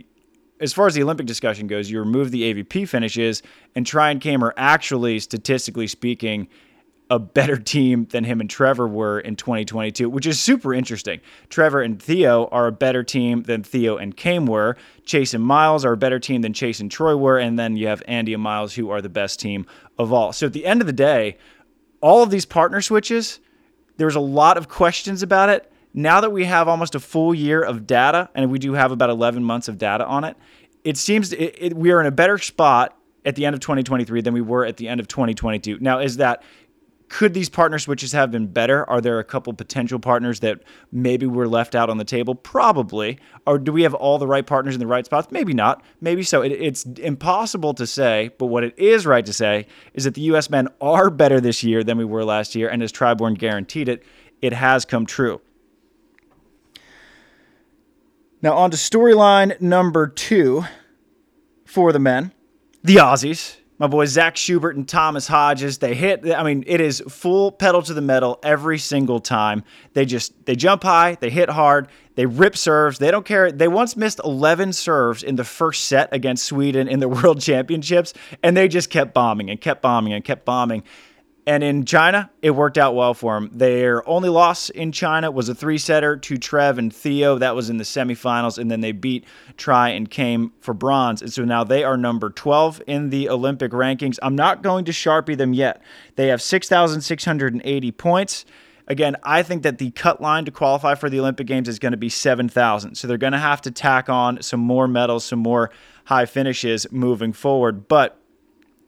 as 0.60 0.72
far 0.72 0.88
as 0.88 0.94
the 0.94 1.04
Olympic 1.04 1.26
discussion 1.26 1.68
goes, 1.68 1.92
you 1.92 2.00
remove 2.00 2.32
the 2.32 2.54
AVP 2.54 2.88
finishes, 2.88 3.44
and 3.76 3.86
Tri 3.86 4.12
and 4.12 4.24
Chaim 4.24 4.44
are 4.44 4.54
actually, 4.56 5.20
statistically 5.20 5.88
speaking, 5.88 6.48
a 7.14 7.20
better 7.20 7.58
team 7.58 8.08
than 8.10 8.24
him 8.24 8.42
and 8.42 8.50
Trevor 8.50 8.88
were 8.88 9.20
in 9.20 9.36
2022, 9.36 10.10
which 10.10 10.26
is 10.26 10.40
super 10.40 10.74
interesting. 10.74 11.22
Trevor 11.48 11.84
and 11.84 12.02
Theo 12.02 12.48
are 12.48 12.66
a 12.66 12.72
better 12.72 13.04
team 13.04 13.44
than 13.44 13.62
Theo 13.62 13.98
and 13.98 14.20
Chaim 14.20 14.48
were. 14.48 14.76
Chase 15.06 15.36
and 15.36 15.44
Miles 15.44 15.86
are 15.86 15.94
a 15.94 15.98
better 15.98 16.18
team 16.18 16.42
than 16.42 16.54
Chase 16.54 16.80
and 16.80 16.90
Troy 16.90 17.16
were. 17.16 17.38
And 17.38 17.60
then 17.60 17.78
you 17.78 17.86
have 17.86 18.02
Andy 18.08 18.34
and 18.34 18.42
Miles, 18.42 18.74
who 18.74 18.90
are 18.90 19.00
the 19.00 19.10
best 19.10 19.40
team 19.40 19.68
of 20.00 20.12
all. 20.12 20.34
So 20.34 20.48
at 20.48 20.54
the 20.54 20.66
end 20.66 20.82
of 20.82 20.88
the 20.88 20.94
day, 20.94 21.38
all 22.02 22.24
of 22.24 22.32
these 22.32 22.48
partner 22.48 22.82
switches, 22.82 23.40
there 23.98 24.08
was 24.08 24.16
a 24.16 24.20
lot 24.20 24.58
of 24.58 24.68
questions 24.68 25.22
about 25.22 25.50
it. 25.50 25.72
Now 25.94 26.20
that 26.20 26.32
we 26.32 26.46
have 26.46 26.68
almost 26.68 26.96
a 26.96 27.00
full 27.00 27.36
year 27.36 27.62
of 27.62 27.86
data, 27.86 28.28
and 28.34 28.50
we 28.50 28.58
do 28.58 28.74
have 28.74 28.92
about 28.92 29.12
11 29.12 29.44
months 29.44 29.68
of 29.68 29.78
data 29.78 30.04
on 30.04 30.24
it, 30.24 30.36
it 30.84 30.98
seems 30.98 31.32
it, 31.32 31.56
it, 31.60 31.78
we 31.78 31.92
are 31.92 32.02
in 32.02 32.08
a 32.08 32.12
better 32.12 32.40
spot 32.40 32.98
at 33.26 33.36
the 33.36 33.46
end 33.46 33.54
of 33.54 33.60
2023 33.60 34.22
than 34.22 34.34
we 34.34 34.42
were 34.42 34.66
at 34.66 34.78
the 34.78 34.88
end 34.88 35.00
of 35.00 35.08
2022. 35.08 35.78
Now, 35.80 36.00
is 36.00 36.18
that 36.18 36.44
could 37.14 37.36
these 37.36 37.48
partner 37.48 37.78
switches 37.78 38.12
have 38.14 38.32
been 38.32 38.48
better? 38.48 38.90
Are 38.90 39.00
there 39.00 39.20
a 39.20 39.24
couple 39.24 39.54
potential 39.54 40.00
partners 40.00 40.40
that 40.40 40.64
maybe 40.92 41.28
were 41.28 41.48
left 41.48 41.76
out 41.76 41.88
on 41.88 41.98
the 41.98 42.04
table? 42.04 42.34
Probably. 42.34 43.20
Or 43.46 43.60
do 43.60 43.72
we 43.72 43.84
have 43.84 43.94
all 43.94 44.18
the 44.18 44.26
right 44.26 44.44
partners 44.44 44.74
in 44.74 44.80
the 44.80 44.88
right 44.88 45.06
spots? 45.06 45.28
Maybe 45.30 45.54
not. 45.54 45.84
Maybe 46.02 46.24
so. 46.24 46.42
It, 46.42 46.54
it's 46.54 46.86
impossible 46.86 47.76
to 47.76 47.86
say, 47.86 48.32
but 48.40 48.48
what 48.48 48.64
it 48.64 48.74
is 48.80 49.06
right 49.06 49.24
to 49.28 49.32
say 49.32 49.68
is 49.94 50.06
that 50.06 50.16
the 50.16 50.22
U.S. 50.22 50.50
men 50.50 50.70
are 50.82 51.12
better 51.12 51.40
this 51.40 51.64
year 51.64 51.84
than 51.84 52.00
we 52.00 52.04
were 52.04 52.26
last 52.26 52.56
year, 52.56 52.68
and 52.68 52.82
as 52.82 52.92
Tri 52.92 53.14
Bourne 53.14 53.36
guaranteed 53.36 53.90
it, 53.90 54.04
it 54.42 54.54
has 54.54 54.84
come 54.84 55.06
true. 55.06 55.40
Now, 58.42 58.58
on 58.58 58.72
to 58.72 58.78
storyline 58.78 59.62
number 59.62 60.08
two 60.08 60.66
for 61.64 61.94
the 61.94 62.00
men 62.00 62.32
the 62.84 62.96
Aussies 62.96 63.58
my 63.84 63.88
boys 63.88 64.12
Zach 64.12 64.38
Schubert 64.38 64.78
and 64.78 64.88
Thomas 64.88 65.28
Hodges. 65.28 65.80
They 65.80 65.94
hit. 65.94 66.34
I 66.34 66.42
mean, 66.42 66.64
it 66.68 66.80
is 66.80 67.04
full 67.10 67.52
pedal 67.52 67.82
to 67.82 67.94
the 67.94 68.00
metal 68.00 68.40
every 68.42 68.80
single 68.80 69.20
time. 69.20 69.62
They 69.92 70.06
just 70.06 70.46
they 70.46 70.56
jump 70.56 70.84
high, 70.84 71.18
they 71.20 71.30
hit 71.30 71.50
hard, 71.50 71.90
they 72.16 72.26
rip 72.26 72.56
serves. 72.56 73.00
They 73.00 73.12
don't 73.12 73.26
care. 73.26 73.52
They 73.52 73.68
once 73.68 73.98
missed 73.98 74.22
11 74.24 74.72
serves 74.72 75.22
in 75.22 75.36
the 75.36 75.44
first 75.44 75.84
set 75.84 76.08
against 76.14 76.46
Sweden 76.46 76.88
in 76.88 77.02
the 77.02 77.10
World 77.10 77.42
Championships, 77.42 78.14
and 78.42 78.56
they 78.56 78.70
just 78.70 78.90
kept 78.90 79.14
bombing 79.14 79.50
and 79.50 79.60
kept 79.60 79.82
bombing 79.82 80.14
and 80.14 80.24
kept 80.24 80.46
bombing. 80.46 80.84
And 81.46 81.62
in 81.62 81.84
China, 81.84 82.30
it 82.42 82.52
worked 82.52 82.78
out 82.78 82.96
well 82.96 83.14
for 83.14 83.36
them. 83.36 83.50
Their 83.52 84.08
only 84.08 84.30
loss 84.30 84.70
in 84.70 84.94
China 84.94 85.30
was 85.30 85.50
a 85.50 85.56
three 85.56 85.78
setter 85.78 86.16
to 86.16 86.38
Trev 86.38 86.78
and 86.78 86.94
Theo. 86.94 87.38
That 87.38 87.54
was 87.54 87.70
in 87.70 87.78
the 87.78 87.84
semifinals. 87.84 88.58
And 88.58 88.72
then 88.72 88.80
they 88.80 88.94
beat 88.94 89.26
Tri 89.58 89.90
and 89.90 90.14
Chaim 90.14 90.54
for 90.62 90.74
bronze. 90.74 91.22
And 91.22 91.34
so 91.34 91.44
now 91.44 91.66
they 91.66 91.84
are 91.84 91.98
number 91.98 92.30
12 92.30 92.84
in 92.88 93.10
the 93.10 93.30
Olympic 93.30 93.72
rankings. 93.72 94.18
I'm 94.22 94.36
not 94.36 94.62
going 94.62 94.86
to 94.86 94.94
Sharpie 94.94 95.38
them 95.38 95.54
yet. 95.54 95.82
They 96.16 96.28
have 96.28 96.42
6,680 96.42 97.92
points. 97.92 98.46
Again, 98.88 99.18
I 99.24 99.44
think 99.44 99.64
that 99.64 99.78
the 99.78 99.92
cut 99.92 100.22
line 100.22 100.46
to 100.46 100.52
qualify 100.52 100.96
for 100.96 101.10
the 101.10 101.20
Olympic 101.20 101.48
Games 101.48 101.68
is 101.68 101.80
going 101.80 101.94
to 101.94 101.98
be 101.98 102.10
7,000. 102.10 102.96
So 102.96 103.08
they're 103.08 103.18
going 103.18 103.34
to 103.34 103.40
have 103.40 103.62
to 103.62 103.72
tack 103.72 104.10
on 104.10 104.42
some 104.42 104.60
more 104.60 104.88
medals, 104.88 105.26
some 105.26 105.40
more 105.40 105.72
high 106.06 106.26
finishes 106.26 106.90
moving 106.92 107.34
forward. 107.34 107.88
But 107.88 108.20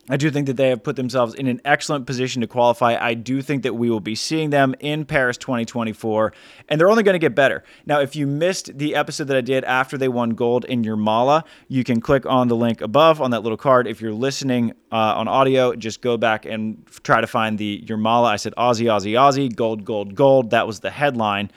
I 0.08 0.18
do 0.18 0.30
think 0.30 0.46
that 0.46 0.56
they 0.56 0.70
have 0.70 0.84
put 0.84 0.96
themselves 0.96 1.34
in 1.34 1.48
an 1.48 1.62
excellent 1.66 2.06
position 2.06 2.42
to 2.42 2.48
qualify. 2.48 2.96
I 2.96 3.16
do 3.16 3.42
think 3.42 3.64
that 3.64 3.74
we 3.74 3.90
will 3.90 4.00
be 4.00 4.14
seeing 4.14 4.52
them 4.52 4.76
in 4.80 5.04
Paris 5.04 5.36
2024, 5.38 6.32
and 6.70 6.80
they're 6.80 6.92
only 6.92 7.02
going 7.02 7.14
to 7.14 7.20
get 7.20 7.34
better. 7.34 7.64
Now, 7.88 8.02
if 8.02 8.16
you 8.16 8.28
missed 8.28 8.78
the 8.78 8.94
episode 8.94 9.26
that 9.26 9.38
I 9.38 9.42
did 9.42 9.64
after 9.64 9.98
they 9.98 10.08
won 10.08 10.32
gold 10.32 10.66
in 10.66 10.84
Jurmala, 10.84 11.44
you 11.70 11.84
can 11.84 12.02
click 12.02 12.28
on 12.28 12.50
the 12.50 12.56
link 12.56 12.82
above 12.82 13.20
on 13.20 13.32
that 13.32 13.42
little 13.42 13.58
card. 13.58 13.88
If 13.88 14.00
you're 14.00 14.14
listening 14.14 14.74
uh, 14.92 15.16
on 15.16 15.28
audio, 15.28 15.74
just 15.74 16.02
go 16.02 16.18
back 16.18 16.46
and 16.46 16.86
try 17.02 17.20
to 17.20 17.28
find 17.28 17.58
the 17.58 17.82
Jurmala. 17.84 18.28
I 18.28 18.36
said 18.36 18.54
Aussie, 18.58 18.86
Aussie, 18.86 19.14
Aussie, 19.14 19.56
gold, 19.56 19.86
gold, 19.86 20.14
gold. 20.14 20.52
That 20.52 20.68
was 20.68 20.82
the 20.82 20.92
headline 20.92 21.50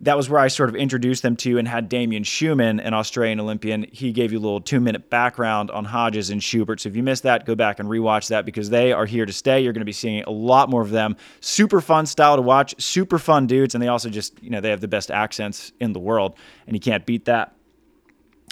that 0.00 0.16
was 0.16 0.30
where 0.30 0.40
I 0.40 0.48
sort 0.48 0.68
of 0.68 0.76
introduced 0.76 1.22
them 1.22 1.34
to 1.36 1.58
and 1.58 1.66
had 1.66 1.88
Damien 1.88 2.22
Schumann, 2.22 2.78
an 2.78 2.94
Australian 2.94 3.40
Olympian. 3.40 3.86
He 3.90 4.12
gave 4.12 4.32
you 4.32 4.38
a 4.38 4.40
little 4.40 4.60
two 4.60 4.80
minute 4.80 5.10
background 5.10 5.70
on 5.70 5.84
Hodges 5.84 6.30
and 6.30 6.42
Schubert. 6.42 6.80
So 6.80 6.88
if 6.88 6.96
you 6.96 7.02
missed 7.02 7.24
that, 7.24 7.46
go 7.46 7.54
back 7.54 7.80
and 7.80 7.88
rewatch 7.88 8.28
that 8.28 8.44
because 8.44 8.70
they 8.70 8.92
are 8.92 9.06
here 9.06 9.26
to 9.26 9.32
stay. 9.32 9.60
You're 9.60 9.72
going 9.72 9.80
to 9.80 9.86
be 9.86 9.92
seeing 9.92 10.22
a 10.24 10.30
lot 10.30 10.70
more 10.70 10.82
of 10.82 10.90
them. 10.90 11.16
Super 11.40 11.80
fun 11.80 12.06
style 12.06 12.36
to 12.36 12.42
watch, 12.42 12.80
super 12.80 13.18
fun 13.18 13.46
dudes. 13.46 13.74
And 13.74 13.82
they 13.82 13.88
also 13.88 14.08
just, 14.08 14.40
you 14.42 14.50
know, 14.50 14.60
they 14.60 14.70
have 14.70 14.80
the 14.80 14.88
best 14.88 15.10
accents 15.10 15.72
in 15.80 15.92
the 15.92 16.00
world, 16.00 16.36
and 16.66 16.76
you 16.76 16.80
can't 16.80 17.04
beat 17.04 17.24
that. 17.24 17.54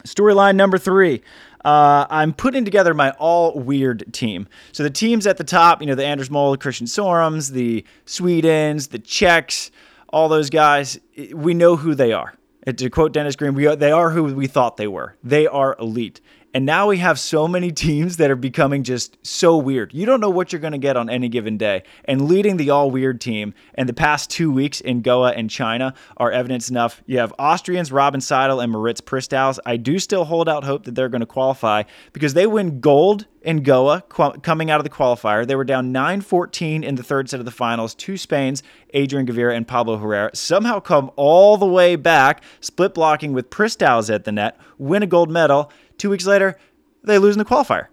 Storyline 0.05 0.57
number 0.57 0.79
three. 0.79 1.23
Uh, 1.65 2.07
I'm 2.11 2.33
putting 2.33 2.65
together 2.65 2.95
my 2.95 3.11
all 3.13 3.59
weird 3.59 4.13
team. 4.13 4.47
So 4.71 4.85
the 4.85 4.91
teams 4.91 5.27
at 5.27 5.37
the 5.37 5.45
top, 5.45 5.81
you 5.81 5.87
know, 5.89 5.97
the 5.97 6.05
Anders 6.05 6.31
Mol, 6.31 6.53
the 6.53 6.59
Christian 6.59 6.87
Sorums, 6.87 7.51
the 7.51 7.85
Swedens, 8.07 8.91
the 8.91 9.01
Czechs, 9.01 9.73
all 10.09 10.29
those 10.29 10.51
guys, 10.51 10.99
we 11.33 11.55
know 11.55 11.77
who 11.77 11.95
they 11.95 12.13
are. 12.13 12.35
To 12.77 12.91
quote 12.91 13.13
Dennis 13.13 13.37
Green, 13.37 13.55
we 13.55 13.67
are, 13.67 13.77
they 13.77 13.93
are 13.93 14.11
who 14.11 14.25
we 14.25 14.49
thought 14.49 14.77
they 14.77 14.89
were. 14.89 15.17
They 15.23 15.47
are 15.47 15.77
elite. 15.79 16.21
And 16.57 16.65
now 16.65 16.89
we 16.89 16.97
have 16.97 17.21
so 17.21 17.47
many 17.47 17.71
teams 17.87 18.17
that 18.17 18.31
are 18.31 18.35
becoming 18.35 18.83
just 18.83 19.19
so 19.21 19.59
weird. 19.59 19.93
You 19.93 20.07
don't 20.07 20.23
know 20.23 20.31
what 20.31 20.53
you're 20.53 20.61
going 20.61 20.73
to 20.73 20.79
get 20.79 20.97
on 20.97 21.11
any 21.11 21.29
given 21.29 21.59
day. 21.59 21.83
And 22.07 22.29
leading 22.29 22.57
the 22.57 22.71
all 22.71 22.91
weird 22.91 23.21
team 23.21 23.53
and 23.75 23.87
the 23.87 23.93
past 23.93 24.31
two 24.31 24.51
weeks 24.51 24.81
in 24.81 25.03
Goa 25.03 25.33
and 25.33 25.51
China 25.51 25.93
are 26.17 26.33
evidence 26.33 26.71
enough. 26.71 27.03
You 27.05 27.19
have 27.19 27.35
Austrians, 27.39 27.93
Robin 27.93 28.21
Seidl 28.21 28.63
and 28.63 28.73
Moritz 28.73 29.03
Pristauz. 29.03 29.59
I 29.67 29.77
do 29.77 29.99
still 29.99 30.25
hold 30.25 30.49
out 30.49 30.65
hope 30.65 30.85
that 30.85 30.95
they're 30.95 31.11
going 31.11 31.21
to 31.21 31.27
qualify 31.27 31.83
because 32.15 32.33
they 32.33 32.47
win 32.47 32.81
gold 32.81 33.27
in 33.47 33.63
Goa 33.63 34.03
coming 34.43 34.71
out 34.73 34.81
of 34.81 34.85
the 34.85 34.91
qualifier. 34.91 35.47
They 35.47 35.55
were 35.55 35.65
down 35.65 35.93
9 35.93 36.21
14 36.21 36.83
in 36.83 36.97
the 36.97 37.05
third 37.05 37.31
set 37.31 37.39
of 37.39 37.47
the 37.47 37.53
finals 37.53 37.95
to 37.95 38.17
Spain's 38.17 38.63
Adrian 38.93 39.25
Gavira 39.25 39.57
and 39.57 39.69
Pablo 39.69 39.99
Herrera. 39.99 40.31
Somehow 40.35 40.81
come 40.81 41.13
all 41.15 41.57
the 41.57 41.67
way 41.67 41.95
back, 41.95 42.43
split 42.61 42.93
blocking 42.93 43.33
with 43.33 43.49
Pristauz 43.49 44.13
at 44.13 44.25
the 44.25 44.33
net, 44.33 44.59
win 44.79 45.05
a 45.05 45.07
gold 45.07 45.31
medal. 45.31 45.71
Two 45.99 46.11
weeks 46.11 46.27
later, 46.27 46.59
they 47.03 47.19
lose 47.19 47.35
in 47.35 47.39
the 47.39 47.45
qualifier 47.45 47.87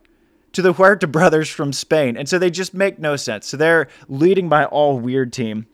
to 0.54 0.62
the 0.62 0.74
Huerta 0.74 1.08
brothers 1.08 1.50
from 1.50 1.74
Spain. 1.74 2.16
And 2.16 2.30
so 2.30 2.40
they 2.40 2.50
just 2.50 2.74
make 2.74 3.00
no 3.00 3.16
sense. 3.16 3.48
So 3.48 3.58
they're 3.58 3.88
leading 4.08 4.50
by 4.50 4.66
all 4.66 5.00
weird 5.00 5.34
team. 5.34 5.68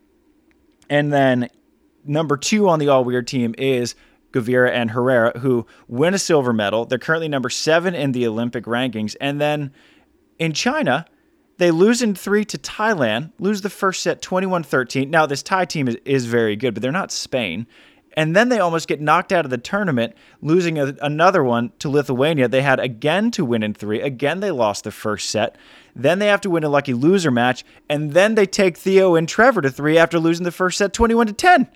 And 0.90 1.14
then 1.14 1.50
number 2.06 2.38
two 2.38 2.68
on 2.70 2.80
the 2.80 2.88
all 2.88 3.04
weird 3.04 3.28
team 3.28 3.54
is 3.58 3.96
Gavira 4.32 4.72
and 4.72 4.92
Herrera, 4.92 5.38
who 5.40 5.66
win 5.88 6.14
a 6.14 6.20
silver 6.20 6.54
medal. 6.54 6.86
They're 6.86 6.98
currently 6.98 7.28
number 7.28 7.50
seven 7.50 7.94
in 7.94 8.12
the 8.12 8.26
Olympic 8.28 8.66
rankings. 8.66 9.16
And 9.20 9.40
then 9.42 9.72
in 10.38 10.54
China, 10.54 11.06
they 11.58 11.72
lose 11.72 12.02
in 12.02 12.16
three 12.16 12.46
to 12.46 12.58
Thailand, 12.58 13.34
lose 13.38 13.62
the 13.62 13.70
first 13.70 14.02
set 14.02 14.22
21 14.22 14.64
13. 14.64 15.10
Now, 15.10 15.26
this 15.26 15.44
Thai 15.44 15.66
team 15.66 15.88
is, 15.88 15.98
is 16.06 16.26
very 16.26 16.56
good, 16.56 16.74
but 16.74 16.82
they're 16.82 16.92
not 16.92 17.12
Spain. 17.12 17.68
And 18.20 18.36
then 18.36 18.50
they 18.50 18.60
almost 18.60 18.90
get 18.90 19.00
knocked 19.00 19.32
out 19.32 19.46
of 19.46 19.50
the 19.50 19.58
tournament, 19.58 20.14
losing 20.42 20.78
a, 20.78 20.94
another 21.02 21.42
one 21.42 21.72
to 21.80 21.88
Lithuania. 21.88 22.50
They 22.50 22.62
had 22.62 22.78
again 22.78 23.32
to 23.32 23.46
win 23.46 23.64
in 23.64 23.74
three. 23.74 24.02
Again, 24.02 24.42
they 24.42 24.52
lost 24.52 24.84
the 24.84 24.92
first 24.92 25.30
set. 25.30 25.56
Then 25.96 26.20
they 26.20 26.28
have 26.28 26.42
to 26.42 26.50
win 26.50 26.66
a 26.66 26.70
lucky 26.70 26.94
loser 26.94 27.32
match. 27.32 27.64
And 27.88 28.12
then 28.12 28.36
they 28.36 28.46
take 28.46 28.76
Theo 28.76 29.16
and 29.16 29.26
Trevor 29.26 29.62
to 29.62 29.70
three 29.70 29.98
after 29.98 30.20
losing 30.20 30.44
the 30.44 30.52
first 30.52 30.78
set 30.78 30.92
21 30.92 31.28
to 31.28 31.34
10 31.34 31.70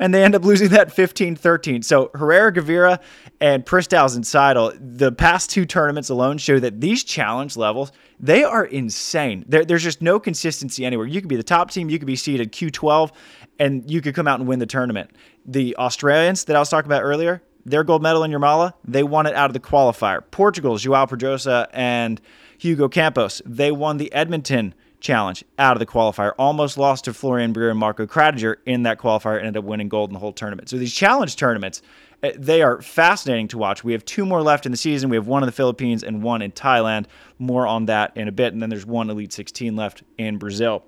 and 0.00 0.12
they 0.12 0.24
end 0.24 0.34
up 0.34 0.44
losing 0.44 0.68
that 0.70 0.94
15-13. 0.94 1.84
So 1.84 2.10
Herrera, 2.14 2.52
Gavira, 2.52 3.00
and 3.40 3.64
Pristauz 3.64 4.16
and 4.16 4.24
Seidl, 4.24 4.76
the 4.80 5.12
past 5.12 5.50
two 5.50 5.64
tournaments 5.64 6.08
alone 6.08 6.38
show 6.38 6.58
that 6.58 6.80
these 6.80 7.04
challenge 7.04 7.56
levels, 7.56 7.92
they 8.18 8.42
are 8.44 8.64
insane. 8.64 9.44
There, 9.48 9.64
there's 9.64 9.82
just 9.82 10.02
no 10.02 10.18
consistency 10.18 10.84
anywhere. 10.84 11.06
You 11.06 11.20
could 11.20 11.28
be 11.28 11.36
the 11.36 11.42
top 11.42 11.70
team, 11.70 11.90
you 11.90 11.98
could 11.98 12.06
be 12.06 12.16
seeded 12.16 12.52
Q12, 12.52 13.12
and 13.58 13.88
you 13.90 14.00
could 14.00 14.14
come 14.14 14.26
out 14.26 14.40
and 14.40 14.48
win 14.48 14.58
the 14.58 14.66
tournament. 14.66 15.10
The 15.46 15.76
Australians 15.76 16.44
that 16.44 16.56
I 16.56 16.58
was 16.58 16.68
talking 16.68 16.88
about 16.88 17.02
earlier, 17.02 17.42
their 17.64 17.84
gold 17.84 18.02
medal 18.02 18.24
in 18.24 18.30
Jurmala, 18.30 18.74
they 18.84 19.02
won 19.02 19.26
it 19.26 19.34
out 19.34 19.48
of 19.48 19.54
the 19.54 19.60
qualifier. 19.60 20.22
Portugal's 20.30 20.82
Joao 20.82 21.06
Pedrosa 21.06 21.68
and 21.72 22.20
Hugo 22.58 22.88
Campos, 22.88 23.42
they 23.46 23.70
won 23.70 23.98
the 23.98 24.12
Edmonton 24.12 24.74
challenge 25.04 25.44
out 25.58 25.76
of 25.76 25.80
the 25.80 25.86
qualifier. 25.86 26.32
Almost 26.38 26.78
lost 26.78 27.04
to 27.04 27.12
Florian 27.12 27.52
Breer 27.52 27.70
and 27.70 27.78
Marco 27.78 28.06
Krattiger 28.06 28.56
in 28.66 28.84
that 28.84 28.98
qualifier, 28.98 29.38
ended 29.38 29.58
up 29.58 29.64
winning 29.64 29.88
gold 29.88 30.10
in 30.10 30.14
the 30.14 30.18
whole 30.18 30.32
tournament. 30.32 30.70
So 30.70 30.78
these 30.78 30.94
challenge 30.94 31.36
tournaments, 31.36 31.82
eh, 32.22 32.32
they 32.36 32.62
are 32.62 32.80
fascinating 32.80 33.46
to 33.48 33.58
watch. 33.58 33.84
We 33.84 33.92
have 33.92 34.04
two 34.04 34.24
more 34.24 34.42
left 34.42 34.66
in 34.66 34.72
the 34.72 34.78
season. 34.78 35.10
We 35.10 35.16
have 35.16 35.26
one 35.26 35.42
in 35.42 35.46
the 35.46 35.52
Philippines 35.52 36.02
and 36.02 36.22
one 36.22 36.42
in 36.42 36.50
Thailand. 36.50 37.04
More 37.38 37.66
on 37.66 37.86
that 37.86 38.16
in 38.16 38.26
a 38.28 38.32
bit. 38.32 38.54
And 38.54 38.62
then 38.62 38.70
there's 38.70 38.86
one 38.86 39.10
Elite 39.10 39.32
16 39.32 39.76
left 39.76 40.02
in 40.16 40.38
Brazil. 40.38 40.84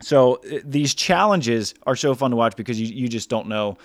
So 0.00 0.36
eh, 0.48 0.60
these 0.64 0.94
challenges 0.94 1.74
are 1.86 1.96
so 1.96 2.14
fun 2.14 2.30
to 2.30 2.36
watch 2.36 2.56
because 2.56 2.80
you, 2.80 2.86
you 2.86 3.08
just 3.08 3.28
don't 3.28 3.48
know 3.48 3.76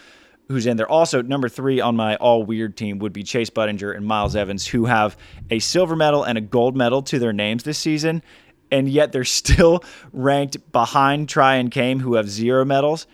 who's 0.48 0.66
in 0.66 0.78
there. 0.78 0.90
Also, 0.90 1.22
number 1.22 1.50
three 1.50 1.80
on 1.80 1.96
my 1.96 2.16
all 2.18 2.44
weird 2.44 2.78
team 2.78 3.00
would 3.00 3.14
be 3.14 3.24
Chase 3.24 3.50
Budinger 3.50 3.96
and 3.96 4.06
Miles 4.06 4.36
Evans, 4.36 4.66
who 4.66 4.86
have 4.86 5.18
a 5.50 5.60
silver 5.60 5.96
medal 5.96 6.24
and 6.24 6.38
a 6.38 6.42
gold 6.42 6.76
medal 6.76 7.02
to 7.04 7.20
their 7.20 7.34
names 7.34 7.64
this 7.64 7.78
season 7.78 8.24
and 8.72 8.90
yet 8.90 9.12
they're 9.12 9.24
still 9.24 9.84
ranked 10.14 10.72
behind 10.72 11.30
Tri 11.30 11.56
and 11.56 11.74
Chaim, 11.74 12.00
who 12.00 12.16
have 12.16 12.30
zero 12.30 12.66
medals, 12.66 13.08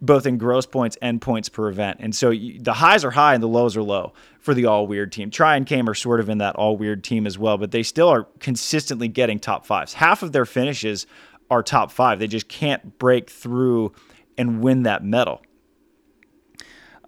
both 0.00 0.26
in 0.26 0.38
gross 0.38 0.66
points 0.66 0.96
and 1.02 1.20
points 1.20 1.48
per 1.48 1.68
event. 1.68 1.98
And 2.00 2.14
so 2.14 2.30
you, 2.30 2.60
the 2.60 2.74
highs 2.74 3.04
are 3.04 3.10
high 3.10 3.34
and 3.34 3.42
the 3.42 3.48
lows 3.48 3.76
are 3.76 3.82
low 3.82 4.12
for 4.40 4.54
the 4.54 4.66
all 4.66 4.86
weird 4.86 5.12
team. 5.12 5.30
Tri 5.30 5.56
and 5.56 5.68
Chaim 5.68 5.88
are 5.88 5.94
sort 5.94 6.20
of 6.20 6.28
in 6.28 6.38
that 6.38 6.56
all 6.56 6.76
weird 6.76 7.02
team 7.02 7.26
as 7.26 7.38
well, 7.38 7.58
but 7.58 7.70
they 7.70 7.82
still 7.82 8.08
are 8.08 8.24
consistently 8.38 9.08
getting 9.08 9.38
top 9.38 9.66
fives. 9.66 9.94
Half 9.94 10.22
of 10.22 10.32
their 10.32 10.46
finishes 10.46 11.06
are 11.50 11.62
top 11.62 11.90
five. 11.90 12.18
They 12.18 12.26
just 12.26 12.48
can't 12.48 12.98
break 12.98 13.30
through 13.30 13.92
and 14.36 14.60
win 14.62 14.84
that 14.84 15.04
medal. 15.04 15.42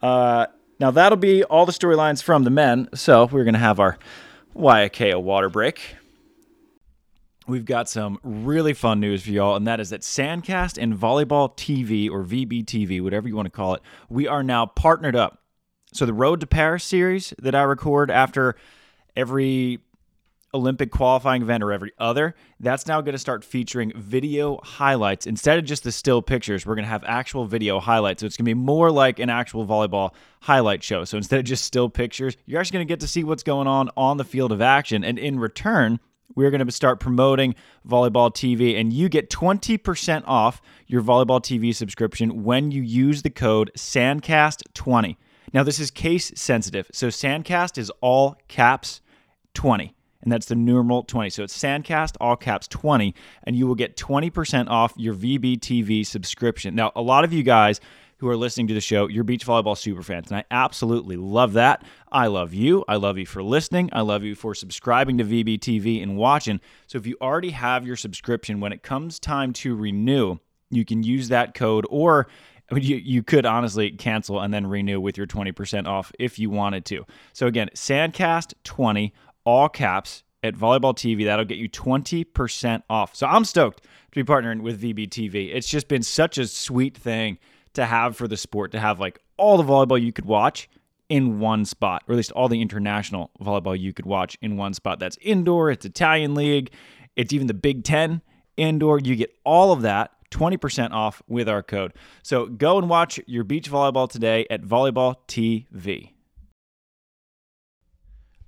Uh, 0.03 0.47
now 0.81 0.91
that'll 0.91 1.19
be 1.19 1.45
all 1.45 1.67
the 1.67 1.73
storylines 1.73 2.23
from 2.23 2.45
the 2.45 2.51
men. 2.51 2.89
So 2.95 3.27
we're 3.27 3.45
going 3.45 3.55
to 3.55 3.61
have 3.61 3.79
our 3.79 3.99
YKO 4.57 5.23
water 5.23 5.49
break 5.49 5.97
we've 7.47 7.65
got 7.65 7.89
some 7.89 8.19
really 8.23 8.75
fun 8.75 9.01
news 9.01 9.25
for 9.25 9.31
y'all, 9.31 9.57
and 9.57 9.67
that 9.67 9.81
is 9.81 9.91
that 9.91 10.03
Sandcast 10.03 10.81
and 10.81 10.95
Volleyball 10.95 11.57
TV, 11.57 12.11
or 12.11 12.25
VBTV, 12.25 13.03
whatever 13.03 13.29
you 13.29 13.37
want 13.37 13.47
to 13.47 13.51
call 13.51 13.75
it, 13.75 13.83
we 14.09 14.27
are 14.27 14.43
now 14.43 14.67
partnered 14.67 15.17
up. 15.17 15.43
So 15.93 16.07
the 16.07 16.15
Road 16.15 16.41
to 16.41 16.47
Paris 16.47 16.85
series 16.85 17.35
that 17.39 17.55
I 17.55 17.63
record 17.63 18.11
after 18.11 18.55
every 19.17 19.81
Olympic 20.53 20.91
qualifying 20.91 21.43
event 21.43 21.63
or 21.63 21.73
every 21.73 21.93
other, 21.99 22.35
that's 22.59 22.87
now 22.87 23.01
going 23.01 23.13
to 23.13 23.19
start 23.19 23.45
featuring 23.45 23.93
video 23.97 24.59
highlights. 24.63 25.27
Instead 25.27 25.59
of 25.59 25.65
just 25.65 25.85
the 25.85 25.93
still 25.93 26.23
pictures, 26.23 26.67
we're 26.67 26.75
going 26.75 26.85
to 26.85 26.91
have 26.91 27.05
actual 27.05 27.47
video 27.47 27.79
highlights. 27.79 28.21
So 28.21 28.27
it's 28.27 28.37
going 28.37 28.45
to 28.47 28.51
be 28.51 28.55
more 28.55 28.91
like 28.91 29.19
an 29.19 29.31
actual 29.31 29.67
volleyball 29.67 30.13
highlight 30.41 30.83
show. 30.83 31.05
So 31.05 31.17
instead 31.17 31.39
of 31.39 31.45
just 31.45 31.65
still 31.65 31.89
pictures, 31.89 32.37
you're 32.47 32.61
actually 32.61 32.79
going 32.79 32.87
to 32.87 32.93
get 32.93 33.01
to 33.01 33.09
see 33.09 33.25
what's 33.25 33.43
going 33.43 33.67
on 33.67 33.91
on 33.97 34.17
the 34.17 34.25
field 34.25 34.53
of 34.53 34.61
action. 34.61 35.05
And 35.05 35.19
in 35.19 35.39
return, 35.39 36.01
we're 36.35 36.51
going 36.51 36.65
to 36.65 36.73
start 36.73 37.01
promoting 37.01 37.55
Volleyball 37.89 38.33
TV, 38.33 38.79
and 38.79 38.93
you 38.93 39.09
get 39.09 39.31
20% 39.31 40.23
off 40.27 40.63
your 40.87 41.03
Volleyball 41.03 41.41
TV 41.41 41.75
subscription 41.75 42.45
when 42.45 42.71
you 42.71 42.83
use 42.83 43.23
the 43.23 43.31
code 43.31 43.71
SANDCAST20. 43.77 45.17
Now, 45.53 45.63
this 45.63 45.81
is 45.81 45.91
case 45.91 46.33
sensitive. 46.37 46.89
So, 46.93 47.09
SANDCAST 47.09 47.79
is 47.79 47.91
all 48.01 48.37
caps 48.49 49.01
20, 49.55 49.95
and 50.23 50.31
that's 50.31 50.47
the 50.47 50.55
numeral 50.55 51.03
20. 51.03 51.31
So, 51.31 51.43
it's 51.43 51.59
SANDCAST, 51.59 52.17
all 52.21 52.37
caps 52.37 52.69
20, 52.69 53.15
and 53.45 53.57
you 53.57 53.67
will 53.67 53.75
get 53.75 53.97
20% 53.97 54.69
off 54.69 54.93
your 54.97 55.15
VBTV 55.15 56.07
subscription. 56.07 56.75
Now, 56.75 56.93
a 56.95 57.03
lot 57.03 57.25
of 57.25 57.33
you 57.33 57.43
guys 57.43 57.81
who 58.21 58.29
are 58.29 58.37
listening 58.37 58.67
to 58.67 58.75
the 58.75 58.81
show, 58.83 59.09
you're 59.09 59.25
beach 59.25 59.47
volleyball 59.47 59.77
super 59.77 60.03
fans. 60.03 60.31
And 60.31 60.37
I 60.37 60.45
absolutely 60.51 61.17
love 61.17 61.55
that. 61.55 61.83
I 62.13 62.27
love 62.27 62.53
you. 62.53 62.85
I 62.87 62.97
love 62.97 63.17
you 63.17 63.25
for 63.25 63.43
listening. 63.43 63.89
I 63.95 64.03
love 64.03 64.23
you 64.23 64.35
for 64.35 64.55
subscribing 64.55 65.17
to 65.19 65.25
VBTV 65.25 66.03
and 66.03 66.19
watching. 66.19 66.61
So 66.87 66.99
if 66.99 67.07
you 67.07 67.17
already 67.23 67.51
have 67.51 67.87
your 67.87 67.97
subscription, 67.97 68.61
when 68.61 68.73
it 68.75 68.83
comes 68.83 69.19
time 69.19 69.55
to 69.55 69.75
renew, 69.75 70.37
you 70.71 70.85
can 70.85 71.03
use 71.03 71.29
that 71.31 71.55
code 71.55 71.87
or 71.89 72.29
you, 72.71 72.97
you 72.97 73.23
could 73.23 73.47
honestly 73.47 73.91
cancel 73.91 74.39
and 74.39 74.53
then 74.53 74.67
renew 74.67 75.01
with 75.01 75.17
your 75.17 75.27
20% 75.27 75.87
off 75.87 76.13
if 76.19 76.39
you 76.39 76.51
wanted 76.51 76.85
to. 76.85 77.07
So 77.33 77.47
again, 77.47 77.71
Sandcast20, 77.75 79.13
all 79.45 79.71
caps 79.71 80.25
at 80.43 80.55
Volleyball 80.55 80.95
TV. 80.95 81.25
That'll 81.25 81.47
get 81.47 81.59
you 81.59 81.71
20% 81.71 82.83
off. 82.91 83.17
So 83.17 83.27
I'm 83.27 83.45
stoked 83.45 83.83
to 83.83 84.25
be 84.25 84.25
partnering 84.25 84.61
with 84.61 84.83
VBTV. 84.83 85.55
It's 85.55 85.69
just 85.69 85.89
been 85.89 86.03
such 86.03 86.39
a 86.39 86.47
sweet 86.47 86.97
thing 86.97 87.39
to 87.75 87.87
have 87.87 88.17
for 88.17 88.29
the 88.29 88.37
sport 88.37 88.73
to 88.73 88.81
have 88.81 89.01
like 89.01 89.21
all 89.37 89.57
the 89.57 89.65
volleyball 89.65 90.01
you 90.01 90.13
could 90.13 90.27
watch 90.27 90.69
in 91.09 91.41
one 91.41 91.65
spot, 91.65 92.05
or 92.07 92.13
at 92.13 92.17
least 92.17 92.31
all 92.33 92.49
the 92.49 92.63
international 92.63 93.31
volleyball 93.41 93.79
you 93.79 93.93
could 93.93 94.07
watch 94.07 94.39
in 94.41 94.57
one 94.57 94.73
spot. 94.73 95.01
That's 95.01 95.19
indoor, 95.21 95.71
it's 95.71 95.85
Italian 95.85 96.35
league, 96.35 96.71
It's 97.17 97.33
even 97.33 97.49
the 97.49 97.55
Big 97.55 97.83
Ten 97.85 98.23
indoor. 98.57 99.01
You 99.01 99.17
get 99.17 99.35
all 99.45 99.73
of 99.73 99.83
that 99.83 100.13
20% 100.31 100.93
off 100.93 101.23
with 101.27 101.49
our 101.49 101.63
code. 101.63 101.93
So 102.23 102.47
go 102.47 102.79
and 102.79 102.89
watch 102.89 103.19
your 103.27 103.45
beach 103.45 103.71
volleyball 103.71 104.09
today 104.09 104.47
at 104.49 104.63
Volleyball 104.63 105.17
TV. 105.27 106.13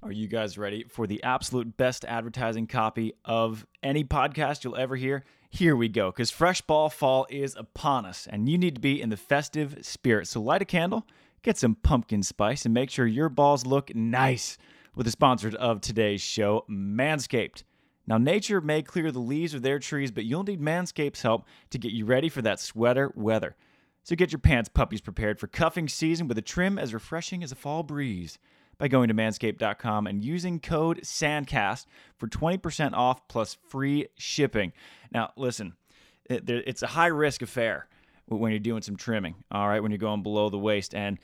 Are 0.04 0.10
you 0.10 0.26
guys 0.26 0.58
ready 0.58 0.82
for 0.88 1.06
the 1.06 1.22
absolute 1.22 1.76
best 1.76 2.04
advertising 2.04 2.66
copy 2.66 3.12
of 3.24 3.64
any 3.84 4.02
podcast 4.02 4.64
you'll 4.64 4.74
ever 4.74 4.96
hear? 4.96 5.22
Here 5.48 5.76
we 5.76 5.88
go, 5.88 6.10
because 6.10 6.28
fresh 6.28 6.60
ball 6.60 6.90
fall 6.90 7.24
is 7.30 7.54
upon 7.54 8.04
us, 8.04 8.26
and 8.28 8.48
you 8.48 8.58
need 8.58 8.74
to 8.74 8.80
be 8.80 9.00
in 9.00 9.10
the 9.10 9.16
festive 9.16 9.78
spirit. 9.82 10.26
So 10.26 10.42
light 10.42 10.60
a 10.60 10.64
candle, 10.64 11.06
get 11.42 11.56
some 11.56 11.76
pumpkin 11.76 12.24
spice, 12.24 12.64
and 12.64 12.74
make 12.74 12.90
sure 12.90 13.06
your 13.06 13.28
balls 13.28 13.64
look 13.64 13.94
nice 13.94 14.58
with 14.96 15.06
the 15.06 15.12
sponsors 15.12 15.54
of 15.54 15.80
today's 15.80 16.20
show, 16.20 16.64
Manscaped. 16.68 17.62
Now, 18.04 18.18
nature 18.18 18.60
may 18.60 18.82
clear 18.82 19.12
the 19.12 19.20
leaves 19.20 19.54
of 19.54 19.62
their 19.62 19.78
trees, 19.78 20.10
but 20.10 20.24
you'll 20.24 20.42
need 20.42 20.60
Manscaped's 20.60 21.22
help 21.22 21.46
to 21.70 21.78
get 21.78 21.92
you 21.92 22.06
ready 22.06 22.28
for 22.28 22.42
that 22.42 22.58
sweater 22.58 23.12
weather. 23.14 23.54
So 24.02 24.16
get 24.16 24.32
your 24.32 24.40
pants 24.40 24.68
puppies 24.68 25.00
prepared 25.00 25.38
for 25.38 25.46
cuffing 25.46 25.88
season 25.88 26.26
with 26.26 26.38
a 26.38 26.42
trim 26.42 26.76
as 26.76 26.92
refreshing 26.92 27.44
as 27.44 27.52
a 27.52 27.54
fall 27.54 27.84
breeze 27.84 28.40
by 28.78 28.88
going 28.88 29.08
to 29.08 29.14
manscaped.com 29.14 30.06
and 30.06 30.24
using 30.24 30.58
code 30.58 31.00
SANDCAST 31.02 31.86
for 32.16 32.26
20% 32.26 32.94
off 32.94 33.28
plus 33.28 33.56
free 33.68 34.08
shipping. 34.16 34.72
Now, 35.12 35.30
listen, 35.36 35.74
it's 36.28 36.82
a 36.82 36.88
high 36.88 37.06
risk 37.06 37.42
affair 37.42 37.86
when 38.26 38.50
you're 38.50 38.58
doing 38.58 38.82
some 38.82 38.96
trimming, 38.96 39.34
all 39.50 39.68
right, 39.68 39.80
when 39.80 39.90
you're 39.90 39.98
going 39.98 40.22
below 40.22 40.48
the 40.48 40.58
waist. 40.58 40.94
And 40.94 41.18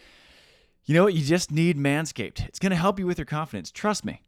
you 0.85 0.95
know 0.95 1.05
what? 1.05 1.15
You 1.15 1.25
just 1.25 1.51
need 1.51 1.77
Manscaped. 1.77 2.47
It's 2.47 2.59
going 2.59 2.71
to 2.71 2.77
help 2.77 2.99
you 2.99 3.07
with 3.07 3.19
your 3.19 3.25
confidence. 3.25 3.71
Trust 3.71 4.05
me, 4.05 4.23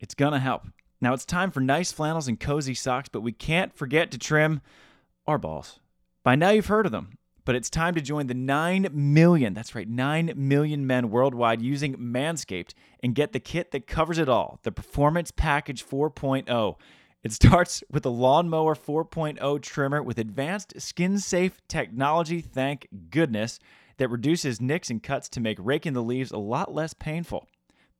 it's 0.00 0.14
going 0.14 0.32
to 0.32 0.38
help. 0.38 0.66
Now 1.00 1.14
it's 1.14 1.24
time 1.24 1.50
for 1.50 1.60
nice 1.60 1.92
flannels 1.92 2.28
and 2.28 2.38
cozy 2.38 2.74
socks, 2.74 3.08
but 3.08 3.22
we 3.22 3.32
can't 3.32 3.74
forget 3.74 4.10
to 4.12 4.18
trim 4.18 4.60
our 5.26 5.38
balls. 5.38 5.80
By 6.22 6.36
now 6.36 6.50
you've 6.50 6.66
heard 6.66 6.86
of 6.86 6.92
them, 6.92 7.18
but 7.44 7.54
it's 7.54 7.70
time 7.70 7.94
to 7.94 8.00
join 8.00 8.26
the 8.26 8.34
9 8.34 8.88
million, 8.92 9.54
that's 9.54 9.74
right, 9.74 9.88
9 9.88 10.32
million 10.36 10.86
men 10.86 11.10
worldwide 11.10 11.62
using 11.62 11.96
Manscaped 11.96 12.74
and 13.02 13.14
get 13.14 13.32
the 13.32 13.40
kit 13.40 13.70
that 13.72 13.86
covers 13.86 14.18
it 14.18 14.28
all 14.28 14.60
the 14.62 14.72
Performance 14.72 15.30
Package 15.30 15.84
4.0. 15.84 16.76
It 17.22 17.32
starts 17.32 17.84
with 17.90 18.02
the 18.02 18.10
Lawnmower 18.10 18.74
4.0 18.74 19.62
trimmer 19.62 20.02
with 20.02 20.18
advanced 20.18 20.80
skin 20.80 21.18
safe 21.18 21.60
technology, 21.68 22.40
thank 22.40 22.88
goodness, 23.10 23.58
that 23.98 24.10
reduces 24.10 24.60
nicks 24.60 24.90
and 24.90 25.02
cuts 25.02 25.28
to 25.28 25.40
make 25.40 25.58
raking 25.60 25.92
the 25.92 26.02
leaves 26.02 26.32
a 26.32 26.38
lot 26.38 26.74
less 26.74 26.94
painful. 26.94 27.46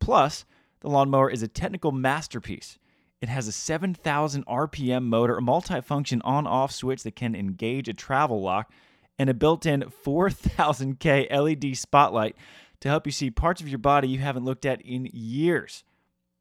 Plus, 0.01 0.45
the 0.81 0.91
lawnmower 0.91 1.31
is 1.31 1.43
a 1.43 1.49
technical 1.49 1.93
masterpiece. 1.93 2.79
It 3.21 3.29
has 3.29 3.47
a 3.47 3.53
7,000 3.53 4.45
RPM 4.47 5.05
motor, 5.05 5.39
a 5.39 5.41
multifunction 5.41 6.21
on 6.25 6.45
off 6.45 6.73
switch 6.73 7.05
that 7.05 7.15
can 7.15 7.37
engage 7.37 7.89
a 7.89 7.95
travel 7.95 8.43
lock, 8.43 8.73
and 9.19 9.31
a 9.31 9.35
built 9.35 9.67
in 9.67 9.83
4000K 9.83 11.31
LED 11.31 11.77
spotlight 11.77 12.37
to 12.81 12.89
help 12.89 13.07
you 13.07 13.13
see 13.13 13.31
parts 13.31 13.61
of 13.61 13.69
your 13.69 13.79
body 13.79 14.09
you 14.09 14.19
haven't 14.19 14.45
looked 14.45 14.67
at 14.67 14.81
in 14.83 15.09
years. 15.13 15.85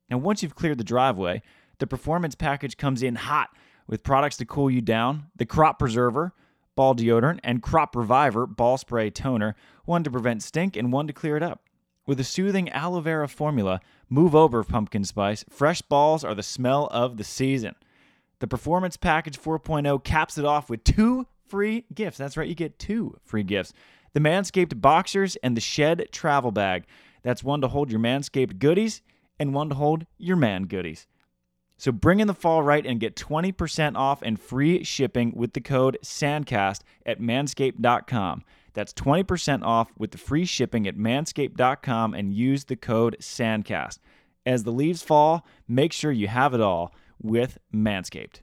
Now, 0.09 0.17
once 0.17 0.41
you've 0.41 0.55
cleared 0.55 0.77
the 0.77 0.83
driveway, 0.83 1.41
the 1.79 1.87
performance 1.87 2.35
package 2.35 2.77
comes 2.77 3.03
in 3.03 3.15
hot 3.15 3.49
with 3.87 4.03
products 4.03 4.37
to 4.37 4.45
cool 4.45 4.69
you 4.69 4.81
down, 4.81 5.27
the 5.35 5.45
crop 5.45 5.79
preserver, 5.79 6.33
ball 6.75 6.95
deodorant, 6.95 7.39
and 7.43 7.61
crop 7.61 7.95
reviver 7.95 8.47
ball 8.47 8.77
spray 8.77 9.09
toner, 9.09 9.55
one 9.85 10.03
to 10.03 10.11
prevent 10.11 10.43
stink 10.43 10.75
and 10.75 10.91
one 10.91 11.07
to 11.07 11.13
clear 11.13 11.37
it 11.37 11.43
up. 11.43 11.61
With 12.07 12.19
a 12.19 12.23
soothing 12.23 12.69
aloe 12.69 13.01
vera 13.01 13.27
formula, 13.27 13.79
move 14.09 14.33
over 14.33 14.63
pumpkin 14.63 15.03
spice. 15.03 15.45
Fresh 15.49 15.83
balls 15.83 16.23
are 16.23 16.33
the 16.33 16.43
smell 16.43 16.87
of 16.87 17.17
the 17.17 17.23
season. 17.23 17.75
The 18.39 18.47
Performance 18.47 18.97
Package 18.97 19.39
4.0 19.39 20.03
caps 20.03 20.37
it 20.37 20.45
off 20.45 20.69
with 20.69 20.83
two 20.83 21.27
free 21.51 21.85
gifts. 21.93 22.17
That's 22.17 22.37
right, 22.37 22.47
you 22.47 22.55
get 22.55 22.79
two 22.79 23.19
free 23.25 23.43
gifts. 23.43 23.73
The 24.13 24.21
Manscaped 24.21 24.79
Boxers 24.79 25.35
and 25.43 25.55
the 25.55 25.61
Shed 25.61 26.07
Travel 26.11 26.51
Bag. 26.51 26.85
That's 27.23 27.43
one 27.43 27.59
to 27.59 27.67
hold 27.67 27.91
your 27.91 27.99
Manscaped 27.99 28.57
goodies 28.57 29.01
and 29.37 29.53
one 29.53 29.67
to 29.69 29.75
hold 29.75 30.05
your 30.17 30.37
man 30.37 30.63
goodies. 30.63 31.07
So 31.77 31.91
bring 31.91 32.21
in 32.21 32.27
the 32.27 32.33
fall 32.33 32.63
right 32.63 32.85
and 32.85 32.99
get 32.99 33.15
20% 33.15 33.97
off 33.97 34.21
and 34.21 34.39
free 34.39 34.83
shipping 34.83 35.33
with 35.35 35.53
the 35.53 35.61
code 35.61 35.97
SANDCAST 36.03 36.81
at 37.05 37.19
manscaped.com. 37.19 38.43
That's 38.73 38.93
20% 38.93 39.63
off 39.63 39.91
with 39.97 40.11
the 40.11 40.17
free 40.17 40.45
shipping 40.45 40.87
at 40.87 40.95
manscaped.com 40.95 42.13
and 42.13 42.33
use 42.33 42.65
the 42.65 42.77
code 42.77 43.17
SANDCAST. 43.19 43.99
As 44.45 44.63
the 44.63 44.71
leaves 44.71 45.03
fall, 45.03 45.45
make 45.67 45.91
sure 45.91 46.11
you 46.11 46.27
have 46.29 46.53
it 46.53 46.61
all 46.61 46.93
with 47.21 47.57
Manscaped. 47.73 48.41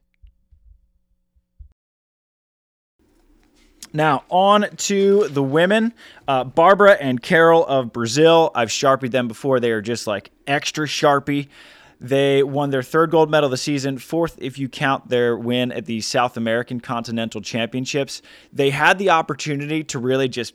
Now, 3.93 4.25
on 4.29 4.69
to 4.77 5.29
the 5.29 5.43
women. 5.43 5.95
Uh, 6.27 6.45
Barbara 6.45 6.93
and 6.93 7.23
Carol 7.23 7.67
of 7.67 7.93
Brazil. 7.93 8.51
I've 8.55 8.71
sharpied 8.71 9.13
them 9.13 9.29
before. 9.29 9.61
They 9.61 9.71
are 9.71 9.83
just 9.83 10.07
like 10.07 10.31
extra 10.47 10.87
sharpie. 10.87 11.49
They 12.01 12.43
won 12.43 12.71
their 12.71 12.83
third 12.83 13.11
gold 13.11 13.31
medal 13.31 13.47
of 13.47 13.51
the 13.51 13.57
season, 13.57 13.99
fourth 13.99 14.37
if 14.41 14.59
you 14.59 14.69
count 14.69 15.09
their 15.09 15.37
win 15.37 15.73
at 15.73 15.87
the 15.87 16.01
South 16.01 16.37
American 16.37 16.81
Continental 16.81 17.41
Championships. 17.41 18.23
They 18.53 18.71
had 18.71 18.99
the 18.99 19.11
opportunity 19.11 19.83
to 19.85 19.99
really 19.99 20.29
just 20.29 20.55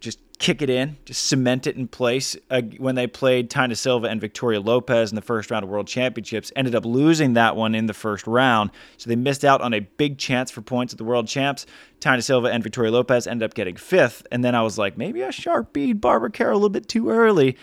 just 0.00 0.18
kick 0.38 0.62
it 0.62 0.70
in, 0.70 0.96
just 1.04 1.26
cement 1.26 1.66
it 1.66 1.76
in 1.76 1.86
place 1.86 2.34
uh, 2.50 2.62
when 2.78 2.94
they 2.94 3.06
played 3.06 3.50
Taina 3.50 3.76
Silva 3.76 4.08
and 4.08 4.20
Victoria 4.20 4.60
Lopez 4.60 5.12
in 5.12 5.16
the 5.16 5.22
first 5.22 5.50
round 5.50 5.62
of 5.62 5.68
World 5.68 5.86
Championships. 5.86 6.50
Ended 6.56 6.74
up 6.74 6.84
losing 6.84 7.34
that 7.34 7.56
one 7.56 7.74
in 7.74 7.86
the 7.86 7.94
first 7.94 8.26
round, 8.26 8.70
so 8.96 9.08
they 9.08 9.16
missed 9.16 9.44
out 9.44 9.60
on 9.60 9.74
a 9.74 9.80
big 9.80 10.18
chance 10.18 10.50
for 10.50 10.62
points 10.62 10.94
at 10.94 10.98
the 10.98 11.04
World 11.04 11.28
Champs. 11.28 11.66
Taina 12.00 12.22
Silva 12.22 12.48
and 12.48 12.62
Victoria 12.62 12.90
Lopez 12.90 13.26
ended 13.26 13.48
up 13.48 13.54
getting 13.54 13.76
fifth, 13.76 14.26
and 14.32 14.42
then 14.42 14.54
I 14.54 14.62
was 14.62 14.78
like, 14.78 14.96
maybe 14.96 15.22
I 15.22 15.30
sharp 15.30 15.72
beat 15.74 15.94
Barbara 15.94 16.30
Carol 16.30 16.54
a 16.54 16.56
little 16.56 16.70
bit 16.70 16.88
too 16.88 17.10
early. 17.10 17.56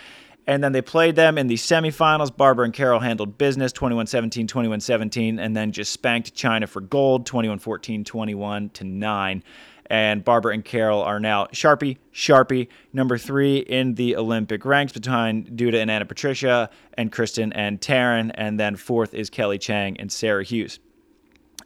And 0.50 0.64
then 0.64 0.72
they 0.72 0.82
played 0.82 1.18
them 1.18 1.38
in 1.38 1.48
the 1.48 1.56
semifinals. 1.56 2.36
Barbara 2.36 2.64
and 2.64 2.74
Carol 2.74 3.02
handled 3.02 3.38
business 3.38 3.74
21 3.74 4.08
17, 4.08 4.48
21 4.48 4.80
17, 4.80 5.40
and 5.40 5.58
then 5.58 5.74
just 5.74 5.92
spanked 5.92 6.34
China 6.34 6.68
for 6.68 6.80
gold 6.80 7.26
21 7.26 7.60
14, 7.60 8.06
21 8.06 8.70
to 8.70 8.84
9. 8.86 9.44
And 9.90 10.24
Barbara 10.24 10.54
and 10.54 10.66
Carol 10.66 11.02
are 11.02 11.20
now 11.20 11.46
Sharpie, 11.48 11.98
Sharpie, 12.14 12.68
number 12.94 13.18
three 13.18 13.58
in 13.58 13.96
the 13.96 14.16
Olympic 14.16 14.66
ranks 14.66 14.94
behind 14.94 15.48
Duda 15.52 15.82
and 15.82 15.90
Ana 15.90 16.06
Patricia, 16.06 16.70
and 16.96 17.12
Kristen 17.12 17.54
and 17.54 17.80
Taryn. 17.80 18.32
And 18.36 18.60
then 18.60 18.76
fourth 18.76 19.14
is 19.14 19.30
Kelly 19.30 19.58
Cheng 19.58 19.98
and 20.00 20.12
Sarah 20.12 20.44
Hughes. 20.44 20.80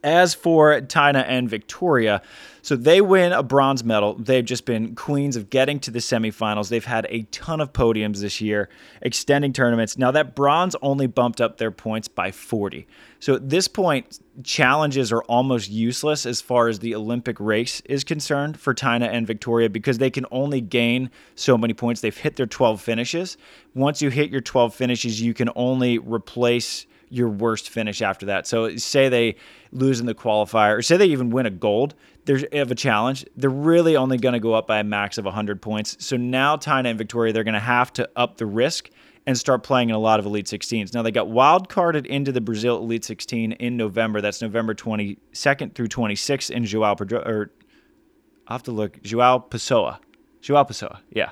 As 0.03 0.33
for 0.33 0.81
Taina 0.81 1.23
and 1.27 1.49
Victoria, 1.49 2.21
so 2.63 2.75
they 2.75 3.01
win 3.01 3.33
a 3.33 3.41
bronze 3.41 3.83
medal. 3.83 4.15
They've 4.15 4.45
just 4.45 4.65
been 4.65 4.95
queens 4.95 5.35
of 5.35 5.49
getting 5.49 5.79
to 5.81 5.91
the 5.91 5.99
semifinals. 5.99 6.69
They've 6.69 6.85
had 6.85 7.07
a 7.09 7.23
ton 7.23 7.59
of 7.59 7.73
podiums 7.73 8.21
this 8.21 8.39
year, 8.39 8.69
extending 9.01 9.51
tournaments. 9.51 9.97
Now, 9.97 10.11
that 10.11 10.35
bronze 10.35 10.75
only 10.81 11.07
bumped 11.07 11.41
up 11.41 11.57
their 11.57 11.71
points 11.71 12.07
by 12.07 12.31
40. 12.31 12.87
So 13.19 13.35
at 13.35 13.49
this 13.49 13.67
point, 13.67 14.19
challenges 14.43 15.11
are 15.11 15.23
almost 15.23 15.69
useless 15.69 16.25
as 16.25 16.41
far 16.41 16.67
as 16.67 16.79
the 16.79 16.95
Olympic 16.95 17.39
race 17.39 17.81
is 17.85 18.03
concerned 18.03 18.59
for 18.59 18.73
Taina 18.73 19.07
and 19.07 19.25
Victoria 19.25 19.69
because 19.69 19.97
they 19.97 20.09
can 20.09 20.25
only 20.31 20.61
gain 20.61 21.09
so 21.35 21.57
many 21.57 21.73
points. 21.73 22.01
They've 22.01 22.15
hit 22.15 22.35
their 22.35 22.45
12 22.45 22.81
finishes. 22.81 23.37
Once 23.73 24.01
you 24.01 24.09
hit 24.09 24.29
your 24.29 24.41
12 24.41 24.73
finishes, 24.73 25.21
you 25.21 25.33
can 25.33 25.49
only 25.55 25.97
replace 25.97 26.85
your 27.11 27.29
worst 27.29 27.69
finish 27.69 28.01
after 28.01 28.25
that. 28.27 28.47
So 28.47 28.75
say 28.77 29.09
they 29.09 29.35
lose 29.71 29.99
in 29.99 30.05
the 30.05 30.15
qualifier, 30.15 30.77
or 30.77 30.81
say 30.81 30.97
they 30.97 31.07
even 31.07 31.29
win 31.29 31.45
a 31.45 31.51
gold, 31.51 31.93
there's 32.25 32.43
of 32.51 32.71
a 32.71 32.75
challenge. 32.75 33.25
They're 33.35 33.49
really 33.49 33.95
only 33.95 34.17
going 34.17 34.33
to 34.33 34.39
go 34.39 34.53
up 34.53 34.67
by 34.67 34.79
a 34.79 34.83
max 34.83 35.17
of 35.17 35.25
100 35.25 35.61
points. 35.61 35.97
So 35.99 36.17
now 36.17 36.55
Taina 36.55 36.89
and 36.89 36.97
Victoria, 36.97 37.33
they're 37.33 37.43
going 37.43 37.53
to 37.53 37.59
have 37.59 37.91
to 37.93 38.09
up 38.15 38.37
the 38.37 38.45
risk 38.45 38.89
and 39.27 39.37
start 39.37 39.63
playing 39.63 39.89
in 39.89 39.95
a 39.95 39.99
lot 39.99 40.19
of 40.19 40.25
Elite 40.25 40.47
16s. 40.47 40.93
Now 40.93 41.03
they 41.03 41.11
got 41.11 41.29
wild 41.29 41.69
carded 41.69 42.05
into 42.07 42.31
the 42.31 42.41
Brazil 42.41 42.77
Elite 42.77 43.05
16 43.05 43.51
in 43.53 43.77
November. 43.77 44.21
That's 44.21 44.41
November 44.41 44.73
22nd 44.73 45.75
through 45.75 45.87
26th 45.87 46.49
in 46.49 46.65
Joao 46.65 46.95
Pedro. 46.95 47.19
Or 47.19 47.51
I 48.47 48.53
have 48.53 48.63
to 48.63 48.71
look. 48.71 49.01
Joao 49.03 49.37
Pessoa. 49.37 49.99
Joao 50.41 50.63
Pessoa. 50.63 51.01
Yeah 51.11 51.31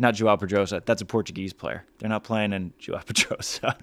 not 0.00 0.14
Joao 0.14 0.36
Pedrosa. 0.36 0.82
That's 0.84 1.02
a 1.02 1.04
Portuguese 1.04 1.52
player. 1.52 1.84
They're 1.98 2.08
not 2.08 2.24
playing 2.24 2.52
in 2.52 2.72
Joao 2.78 3.00
Pedrosa. 3.06 3.76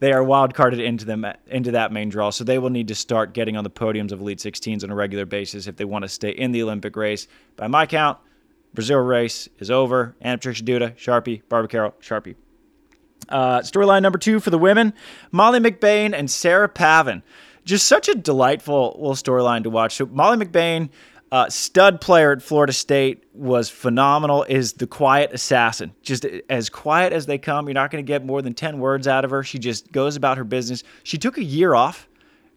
they 0.00 0.12
are 0.12 0.22
wild 0.22 0.52
carded 0.54 0.80
into 0.80 1.04
them 1.04 1.24
into 1.46 1.70
that 1.70 1.92
main 1.92 2.08
draw, 2.08 2.30
so 2.30 2.44
they 2.44 2.58
will 2.58 2.70
need 2.70 2.88
to 2.88 2.94
start 2.94 3.32
getting 3.32 3.56
on 3.56 3.64
the 3.64 3.70
podiums 3.70 4.12
of 4.12 4.20
Elite 4.20 4.38
16s 4.38 4.82
on 4.82 4.90
a 4.90 4.94
regular 4.94 5.24
basis 5.24 5.66
if 5.66 5.76
they 5.76 5.84
want 5.84 6.02
to 6.02 6.08
stay 6.08 6.30
in 6.30 6.52
the 6.52 6.62
Olympic 6.62 6.96
race. 6.96 7.28
By 7.56 7.68
my 7.68 7.86
count, 7.86 8.18
Brazil 8.74 8.98
race 8.98 9.48
is 9.58 9.70
over. 9.70 10.16
Ana 10.20 10.38
Patricia 10.38 10.64
Duda, 10.64 10.96
Sharpie, 10.96 11.42
Barbara 11.48 11.68
Carol, 11.68 11.94
Sharpie. 12.00 12.34
Uh, 13.28 13.60
storyline 13.60 14.02
number 14.02 14.18
two 14.18 14.40
for 14.40 14.50
the 14.50 14.58
women: 14.58 14.92
Molly 15.30 15.60
McBain 15.60 16.12
and 16.12 16.30
Sarah 16.30 16.68
Pavan. 16.68 17.22
Just 17.64 17.88
such 17.88 18.08
a 18.08 18.14
delightful 18.14 18.96
little 18.98 19.14
storyline 19.14 19.62
to 19.62 19.70
watch. 19.70 19.94
So 19.94 20.06
Molly 20.06 20.44
McBain 20.44 20.90
uh, 21.34 21.50
stud 21.50 22.00
player 22.00 22.30
at 22.30 22.42
Florida 22.42 22.72
State 22.72 23.24
was 23.34 23.68
phenomenal. 23.68 24.44
Is 24.44 24.74
the 24.74 24.86
quiet 24.86 25.32
assassin, 25.32 25.92
just 26.00 26.24
as 26.48 26.68
quiet 26.68 27.12
as 27.12 27.26
they 27.26 27.38
come. 27.38 27.66
You're 27.66 27.74
not 27.74 27.90
going 27.90 28.04
to 28.04 28.06
get 28.06 28.24
more 28.24 28.40
than 28.40 28.54
ten 28.54 28.78
words 28.78 29.08
out 29.08 29.24
of 29.24 29.32
her. 29.32 29.42
She 29.42 29.58
just 29.58 29.90
goes 29.90 30.14
about 30.14 30.38
her 30.38 30.44
business. 30.44 30.84
She 31.02 31.18
took 31.18 31.36
a 31.36 31.42
year 31.42 31.74
off 31.74 32.06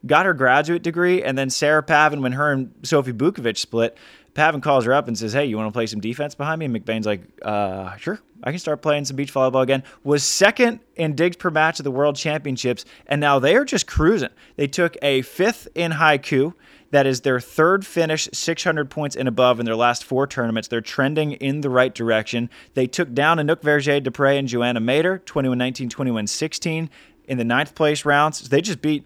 got 0.05 0.25
her 0.25 0.33
graduate 0.33 0.83
degree, 0.83 1.23
and 1.23 1.37
then 1.37 1.49
Sarah 1.49 1.83
Pavan, 1.83 2.21
when 2.21 2.33
her 2.33 2.51
and 2.51 2.71
Sophie 2.83 3.13
Bukovec 3.13 3.57
split, 3.57 3.97
Pavan 4.35 4.61
calls 4.61 4.85
her 4.85 4.93
up 4.93 5.07
and 5.07 5.17
says, 5.17 5.33
"Hey, 5.33 5.45
you 5.45 5.57
want 5.57 5.67
to 5.67 5.73
play 5.73 5.87
some 5.87 5.99
defense 5.99 6.35
behind 6.35 6.59
me?" 6.59 6.65
And 6.65 6.75
McBain's 6.75 7.07
like, 7.07 7.21
"Uh, 7.41 7.95
sure, 7.97 8.19
I 8.43 8.51
can 8.51 8.59
start 8.59 8.83
playing 8.83 9.05
some 9.05 9.15
beach 9.15 9.33
volleyball 9.33 9.63
again." 9.63 9.83
Was 10.03 10.23
second 10.23 10.79
in 10.95 11.15
digs 11.15 11.35
per 11.35 11.49
match 11.49 11.79
at 11.79 11.83
the 11.83 11.91
World 11.91 12.15
Championships, 12.15 12.85
and 13.07 13.19
now 13.19 13.39
they 13.39 13.55
are 13.55 13.65
just 13.65 13.87
cruising. 13.87 14.29
They 14.55 14.67
took 14.67 14.95
a 15.01 15.23
fifth 15.23 15.67
in 15.73 15.93
Haikou. 15.93 16.53
That 16.91 17.05
is 17.05 17.21
their 17.21 17.39
third 17.39 17.85
finish, 17.85 18.29
600 18.31 18.89
points 18.89 19.15
and 19.15 19.27
above 19.27 19.59
in 19.59 19.65
their 19.65 19.75
last 19.75 20.03
four 20.03 20.25
tournaments. 20.25 20.67
They're 20.67 20.81
trending 20.81 21.33
in 21.33 21.61
the 21.61 21.69
right 21.69 21.93
direction. 21.93 22.49
They 22.75 22.87
took 22.87 23.13
down 23.13 23.37
Anouk 23.37 23.61
Verger 23.61 23.99
Dupre 23.99 24.37
and 24.37 24.47
Joana 24.47 24.77
Mäder, 24.77 25.23
21 25.25 25.57
19, 25.57 25.89
21 25.89 26.27
16 26.27 26.89
in 27.27 27.37
the 27.37 27.43
ninth 27.43 27.75
place 27.75 28.05
rounds. 28.05 28.49
They 28.49 28.61
just 28.61 28.81
beat 28.81 29.05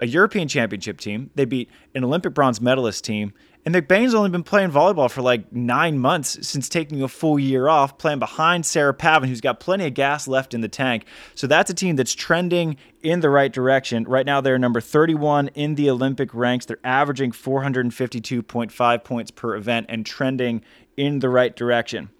a 0.00 0.06
European 0.06 0.48
championship 0.48 1.00
team. 1.00 1.30
They 1.34 1.44
beat 1.44 1.70
an 1.94 2.04
Olympic 2.04 2.34
bronze 2.34 2.60
medalist 2.60 3.04
team. 3.04 3.32
And 3.66 3.74
McBain's 3.74 4.14
only 4.14 4.30
been 4.30 4.44
playing 4.44 4.70
volleyball 4.70 5.10
for 5.10 5.22
like 5.22 5.52
nine 5.52 5.98
months 5.98 6.46
since 6.46 6.68
taking 6.68 7.02
a 7.02 7.08
full 7.08 7.36
year 7.36 7.66
off, 7.66 7.98
playing 7.98 8.20
behind 8.20 8.64
Sarah 8.64 8.94
Pavan, 8.94 9.26
who's 9.26 9.40
got 9.40 9.58
plenty 9.58 9.88
of 9.88 9.94
gas 9.94 10.28
left 10.28 10.54
in 10.54 10.60
the 10.60 10.68
tank. 10.68 11.04
So 11.34 11.48
that's 11.48 11.68
a 11.68 11.74
team 11.74 11.96
that's 11.96 12.14
trending 12.14 12.76
in 13.02 13.18
the 13.20 13.28
right 13.28 13.52
direction. 13.52 14.04
Right 14.04 14.24
now, 14.24 14.40
they're 14.40 14.56
number 14.56 14.80
31 14.80 15.48
in 15.48 15.74
the 15.74 15.90
Olympic 15.90 16.32
ranks. 16.32 16.66
They're 16.66 16.78
averaging 16.84 17.32
452.5 17.32 19.02
points 19.02 19.32
per 19.32 19.56
event 19.56 19.86
and 19.88 20.06
trending 20.06 20.62
in 20.96 21.18
the 21.18 21.28
right 21.28 21.54
direction. 21.54 22.10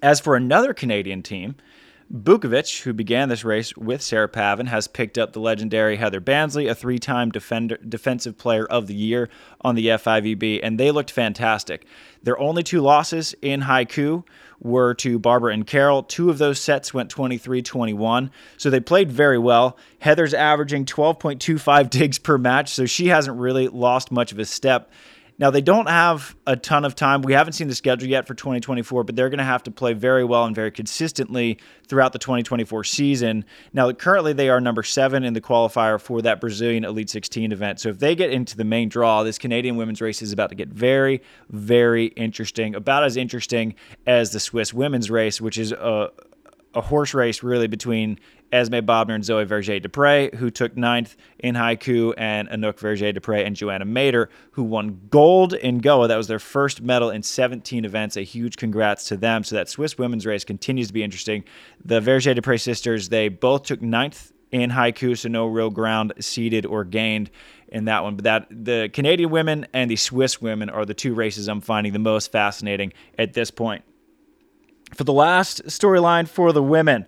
As 0.00 0.20
for 0.20 0.36
another 0.36 0.72
Canadian 0.72 1.24
team, 1.24 1.56
Bukovec, 2.12 2.82
who 2.82 2.92
began 2.92 3.28
this 3.28 3.44
race 3.44 3.76
with 3.76 4.00
Sarah 4.00 4.28
Pavan, 4.28 4.68
has 4.68 4.86
picked 4.86 5.18
up 5.18 5.32
the 5.32 5.40
legendary 5.40 5.96
Heather 5.96 6.20
Bansley, 6.20 6.70
a 6.70 6.74
three 6.74 7.00
time 7.00 7.30
defensive 7.30 8.38
player 8.38 8.64
of 8.64 8.86
the 8.86 8.94
year 8.94 9.28
on 9.62 9.74
the 9.74 9.88
FIVB, 9.88 10.60
and 10.62 10.78
they 10.78 10.92
looked 10.92 11.10
fantastic. 11.10 11.84
Their 12.22 12.38
only 12.38 12.62
two 12.62 12.80
losses 12.80 13.34
in 13.42 13.62
Haikou 13.62 14.22
were 14.60 14.94
to 14.94 15.18
Barbara 15.18 15.52
and 15.52 15.66
Carol. 15.66 16.04
Two 16.04 16.30
of 16.30 16.38
those 16.38 16.60
sets 16.60 16.94
went 16.94 17.10
23 17.10 17.60
21, 17.60 18.30
so 18.56 18.70
they 18.70 18.80
played 18.80 19.10
very 19.10 19.38
well. 19.38 19.76
Heather's 19.98 20.34
averaging 20.34 20.84
12.25 20.84 21.90
digs 21.90 22.18
per 22.20 22.38
match, 22.38 22.72
so 22.72 22.86
she 22.86 23.08
hasn't 23.08 23.36
really 23.36 23.66
lost 23.66 24.12
much 24.12 24.30
of 24.30 24.38
a 24.38 24.44
step. 24.44 24.92
Now, 25.38 25.50
they 25.50 25.60
don't 25.60 25.88
have 25.88 26.34
a 26.46 26.56
ton 26.56 26.86
of 26.86 26.94
time. 26.94 27.20
We 27.20 27.34
haven't 27.34 27.52
seen 27.52 27.68
the 27.68 27.74
schedule 27.74 28.08
yet 28.08 28.26
for 28.26 28.34
2024, 28.34 29.04
but 29.04 29.16
they're 29.16 29.28
going 29.28 29.38
to 29.38 29.44
have 29.44 29.62
to 29.64 29.70
play 29.70 29.92
very 29.92 30.24
well 30.24 30.44
and 30.44 30.54
very 30.54 30.70
consistently 30.70 31.58
throughout 31.86 32.14
the 32.14 32.18
2024 32.18 32.84
season. 32.84 33.44
Now, 33.74 33.92
currently, 33.92 34.32
they 34.32 34.48
are 34.48 34.60
number 34.62 34.82
seven 34.82 35.24
in 35.24 35.34
the 35.34 35.42
qualifier 35.42 36.00
for 36.00 36.22
that 36.22 36.40
Brazilian 36.40 36.84
Elite 36.84 37.10
16 37.10 37.52
event. 37.52 37.80
So, 37.80 37.90
if 37.90 37.98
they 37.98 38.14
get 38.14 38.30
into 38.30 38.56
the 38.56 38.64
main 38.64 38.88
draw, 38.88 39.22
this 39.22 39.38
Canadian 39.38 39.76
women's 39.76 40.00
race 40.00 40.22
is 40.22 40.32
about 40.32 40.48
to 40.48 40.56
get 40.56 40.68
very, 40.68 41.20
very 41.50 42.06
interesting. 42.06 42.74
About 42.74 43.04
as 43.04 43.18
interesting 43.18 43.74
as 44.06 44.32
the 44.32 44.40
Swiss 44.40 44.72
women's 44.72 45.10
race, 45.10 45.38
which 45.38 45.58
is 45.58 45.72
a, 45.72 46.10
a 46.74 46.80
horse 46.80 47.12
race 47.12 47.42
really 47.42 47.66
between 47.66 48.18
Esme 48.52 48.76
Bobner 48.76 49.14
and 49.14 49.24
Zoe 49.24 49.44
Verger 49.44 49.80
Dupre, 49.80 50.30
who 50.36 50.50
took 50.50 50.76
ninth 50.76 51.16
in 51.38 51.54
Haikou, 51.54 52.14
and 52.16 52.48
Anouk 52.48 52.78
Verger 52.78 53.12
Dupre 53.12 53.44
and 53.44 53.56
Joana 53.56 53.82
Mäder, 53.82 54.28
who 54.52 54.62
won 54.62 55.00
gold 55.10 55.54
in 55.54 55.78
Goa. 55.78 56.08
That 56.08 56.16
was 56.16 56.28
their 56.28 56.38
first 56.38 56.80
medal 56.80 57.10
in 57.10 57.22
17 57.22 57.84
events. 57.84 58.16
A 58.16 58.22
huge 58.22 58.56
congrats 58.56 59.08
to 59.08 59.16
them. 59.16 59.44
So 59.44 59.56
that 59.56 59.68
Swiss 59.68 59.98
women's 59.98 60.26
race 60.26 60.44
continues 60.44 60.88
to 60.88 60.92
be 60.92 61.02
interesting. 61.02 61.44
The 61.84 62.00
Verger 62.00 62.34
Dupre 62.34 62.58
sisters, 62.58 63.08
they 63.08 63.28
both 63.28 63.64
took 63.64 63.82
ninth 63.82 64.32
in 64.52 64.70
Haikou, 64.70 65.18
so 65.18 65.28
no 65.28 65.46
real 65.46 65.70
ground 65.70 66.12
seeded 66.20 66.66
or 66.66 66.84
gained 66.84 67.30
in 67.68 67.86
that 67.86 68.02
one. 68.02 68.16
But 68.16 68.24
that 68.24 68.46
the 68.50 68.90
Canadian 68.92 69.30
women 69.30 69.66
and 69.72 69.90
the 69.90 69.96
Swiss 69.96 70.40
women 70.40 70.70
are 70.70 70.84
the 70.84 70.94
two 70.94 71.14
races 71.14 71.48
I'm 71.48 71.60
finding 71.60 71.92
the 71.92 71.98
most 71.98 72.30
fascinating 72.30 72.92
at 73.18 73.32
this 73.32 73.50
point. 73.50 73.82
For 74.94 75.04
the 75.04 75.12
last 75.12 75.64
storyline 75.64 76.28
for 76.28 76.52
the 76.52 76.62
women, 76.62 77.06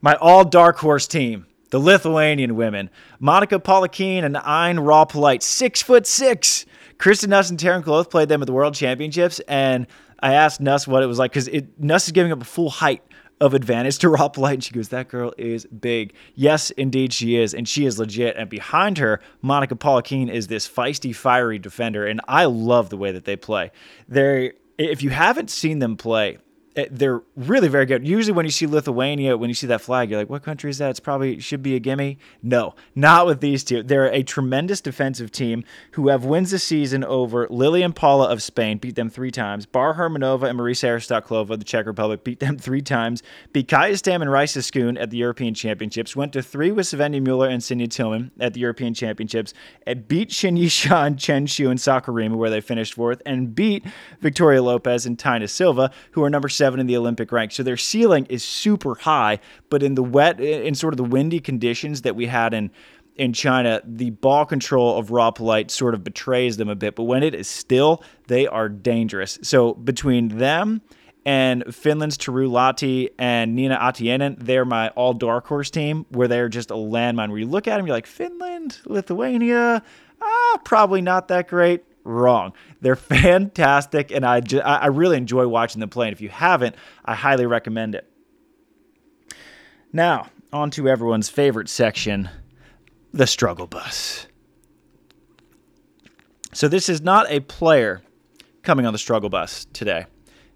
my 0.00 0.14
all 0.16 0.44
dark 0.44 0.78
horse 0.78 1.06
team, 1.06 1.46
the 1.70 1.78
Lithuanian 1.78 2.56
women, 2.56 2.90
Monika 3.20 3.62
Paulikiene 3.62 4.24
and 4.24 4.36
Aine 4.36 4.84
Raupelyte, 4.84 5.42
six 5.42 5.82
foot 5.82 6.06
six. 6.06 6.66
Kristen 6.98 7.30
Nuss 7.30 7.50
and 7.50 7.58
Taryn 7.58 7.82
Kloth 7.82 8.10
played 8.10 8.28
them 8.28 8.42
at 8.42 8.46
the 8.46 8.52
World 8.52 8.74
Championships, 8.74 9.40
and 9.40 9.86
I 10.20 10.32
asked 10.34 10.60
Nuss 10.60 10.88
what 10.88 11.02
it 11.02 11.06
was 11.06 11.18
like 11.18 11.32
because 11.32 11.48
Nuss 11.78 12.06
is 12.06 12.12
giving 12.12 12.32
up 12.32 12.40
a 12.40 12.44
full 12.44 12.70
height 12.70 13.02
of 13.40 13.52
advantage 13.52 13.98
to 13.98 14.06
Raupelyte, 14.10 14.54
and 14.54 14.64
she 14.64 14.72
goes, 14.72 14.88
"That 14.88 15.08
girl 15.08 15.32
is 15.36 15.66
big." 15.66 16.14
Yes, 16.34 16.70
indeed, 16.72 17.12
she 17.12 17.36
is, 17.36 17.54
and 17.54 17.68
she 17.68 17.86
is 17.86 17.98
legit. 17.98 18.36
And 18.36 18.48
behind 18.48 18.98
her, 18.98 19.20
Monika 19.44 19.78
Paulikiene 19.78 20.30
is 20.30 20.46
this 20.46 20.68
feisty, 20.68 21.14
fiery 21.14 21.58
defender, 21.58 22.06
and 22.06 22.20
I 22.26 22.46
love 22.46 22.90
the 22.90 22.96
way 22.96 23.12
that 23.12 23.24
they 23.24 23.36
play. 23.36 23.70
They, 24.08 24.52
if 24.78 25.02
you 25.02 25.10
haven't 25.10 25.50
seen 25.50 25.78
them 25.80 25.96
play, 25.96 26.38
Eh, 26.76 26.86
they're 26.90 27.22
really 27.34 27.68
very 27.68 27.86
good. 27.86 28.06
Usually, 28.06 28.34
when 28.34 28.44
you 28.44 28.52
see 28.52 28.66
Lithuania, 28.66 29.36
when 29.36 29.48
you 29.48 29.54
see 29.54 29.66
that 29.66 29.80
flag, 29.80 30.10
you're 30.10 30.20
like, 30.20 30.28
"What 30.28 30.42
country 30.42 30.68
is 30.68 30.78
that?" 30.78 30.90
It's 30.90 31.00
probably 31.00 31.40
should 31.40 31.62
be 31.62 31.74
a 31.74 31.78
gimme. 31.80 32.18
No, 32.42 32.74
not 32.94 33.24
with 33.26 33.40
these 33.40 33.64
two. 33.64 33.82
They're 33.82 34.12
a 34.12 34.22
tremendous 34.22 34.82
defensive 34.82 35.30
team 35.30 35.64
who 35.92 36.08
have 36.08 36.24
wins 36.24 36.50
this 36.50 36.64
season 36.64 37.02
over 37.02 37.46
Lilian 37.48 37.94
Paula 37.94 38.28
of 38.28 38.42
Spain, 38.42 38.76
beat 38.76 38.94
them 38.94 39.08
three 39.08 39.30
times. 39.30 39.64
Bar 39.64 39.94
Hermanova 39.94 40.50
and 40.50 40.58
Marisa 40.58 40.88
Aristakhlova 40.88 41.50
of 41.50 41.58
the 41.58 41.64
Czech 41.64 41.86
Republic 41.86 42.24
beat 42.24 42.40
them 42.40 42.58
three 42.58 42.82
times. 42.82 43.22
Beat 43.52 43.68
Kaja 43.68 43.96
Stam 43.96 44.20
and 44.20 44.30
Skun 44.30 45.00
at 45.00 45.10
the 45.10 45.16
European 45.16 45.54
Championships. 45.54 46.14
Went 46.14 46.34
to 46.34 46.42
three 46.42 46.70
with 46.70 46.86
Svenja 46.86 47.22
Mueller 47.22 47.48
and 47.48 47.62
Cinja 47.62 47.88
Tillmann 47.88 48.30
at 48.38 48.52
the 48.52 48.60
European 48.60 48.92
Championships. 48.92 49.54
And 49.86 50.06
beat 50.06 50.28
Xin 50.28 50.58
Yishan, 50.58 51.18
Chen 51.18 51.46
Xu, 51.46 51.70
and 51.70 51.78
Saquarema, 51.78 52.36
where 52.36 52.50
they 52.50 52.60
finished 52.60 52.94
fourth, 52.94 53.22
and 53.24 53.54
beat 53.54 53.84
Victoria 54.20 54.62
Lopez 54.62 55.06
and 55.06 55.16
Taina 55.16 55.48
Silva, 55.48 55.90
who 56.12 56.22
are 56.22 56.30
number 56.30 56.48
seven 56.48 56.65
seven 56.66 56.80
in 56.80 56.86
the 56.88 56.96
Olympic 56.96 57.30
rank. 57.30 57.52
So 57.52 57.62
their 57.62 57.76
ceiling 57.76 58.26
is 58.28 58.42
super 58.42 58.96
high, 58.96 59.38
but 59.70 59.84
in 59.84 59.94
the 59.94 60.02
wet, 60.02 60.40
in 60.40 60.74
sort 60.74 60.92
of 60.92 60.98
the 60.98 61.04
windy 61.04 61.38
conditions 61.38 62.02
that 62.02 62.16
we 62.16 62.26
had 62.26 62.52
in 62.52 62.72
in 63.14 63.32
China, 63.32 63.80
the 63.84 64.10
ball 64.10 64.44
control 64.44 64.98
of 64.98 65.08
Raupelyte 65.08 65.70
sort 65.70 65.94
of 65.94 66.04
betrays 66.04 66.56
them 66.58 66.68
a 66.68 66.74
bit. 66.74 66.96
But 66.96 67.04
when 67.04 67.22
it 67.22 67.34
is 67.34 67.48
still, 67.48 68.02
they 68.26 68.46
are 68.46 68.68
dangerous. 68.68 69.38
So 69.42 69.74
between 69.74 70.36
them 70.36 70.82
and 71.24 71.64
Finland's 71.74 72.18
Taru 72.18 72.50
Lahti 72.50 73.08
and 73.18 73.56
Niina 73.56 73.80
Ahtiainen, 73.80 74.36
they're 74.38 74.66
my 74.66 74.88
all 74.90 75.14
dark 75.14 75.46
horse 75.46 75.70
team 75.70 76.04
where 76.10 76.28
they're 76.28 76.50
just 76.50 76.70
a 76.70 76.74
landmine. 76.74 77.30
Where 77.30 77.38
you 77.38 77.46
look 77.46 77.68
at 77.68 77.76
them, 77.76 77.86
you're 77.86 77.96
like, 77.96 78.06
Finland, 78.06 78.80
Lithuania, 78.84 79.82
ah, 80.20 80.60
probably 80.64 81.00
not 81.00 81.28
that 81.28 81.48
great 81.48 81.84
wrong. 82.06 82.52
They're 82.80 82.96
fantastic, 82.96 84.10
and 84.10 84.24
I, 84.24 84.40
just, 84.40 84.64
I 84.64 84.86
really 84.86 85.16
enjoy 85.16 85.46
watching 85.46 85.80
them 85.80 85.90
play. 85.90 86.08
And 86.08 86.14
if 86.14 86.20
you 86.20 86.28
haven't, 86.28 86.76
I 87.04 87.14
highly 87.14 87.46
recommend 87.46 87.94
it. 87.94 88.10
Now, 89.92 90.30
on 90.52 90.70
to 90.72 90.88
everyone's 90.88 91.28
favorite 91.28 91.68
section 91.68 92.30
the 93.12 93.26
struggle 93.26 93.66
bus. 93.66 94.26
So, 96.52 96.68
this 96.68 96.88
is 96.88 97.00
not 97.00 97.30
a 97.30 97.40
player 97.40 98.02
coming 98.62 98.86
on 98.86 98.92
the 98.92 98.98
struggle 98.98 99.30
bus 99.30 99.66
today. 99.72 100.06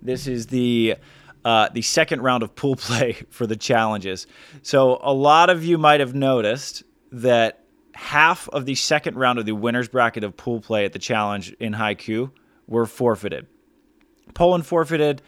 This 0.02 0.26
is 0.26 0.46
the 0.46 0.96
uh, 1.44 1.68
the 1.72 1.82
second 1.82 2.22
round 2.22 2.42
of 2.42 2.54
pool 2.54 2.76
play 2.76 3.16
for 3.30 3.46
the 3.46 3.56
challenges. 3.56 4.26
So, 4.62 4.98
a 5.02 5.12
lot 5.12 5.50
of 5.50 5.64
you 5.64 5.78
might 5.78 6.00
have 6.00 6.14
noticed 6.14 6.82
that 7.12 7.64
half 7.94 8.48
of 8.50 8.66
the 8.66 8.74
second 8.74 9.16
round 9.16 9.38
of 9.38 9.46
the 9.46 9.55
winners 9.55 9.88
bracket 9.88 10.24
of 10.24 10.37
pool 10.37 10.61
play 10.61 10.85
at 10.85 10.92
the 10.92 10.98
challenge 10.98 11.53
in 11.61 11.72
Haikou 11.72 12.31
were 12.66 12.87
forfeited. 12.87 13.46
Poland 14.35 14.66
forfeited, 14.66 15.22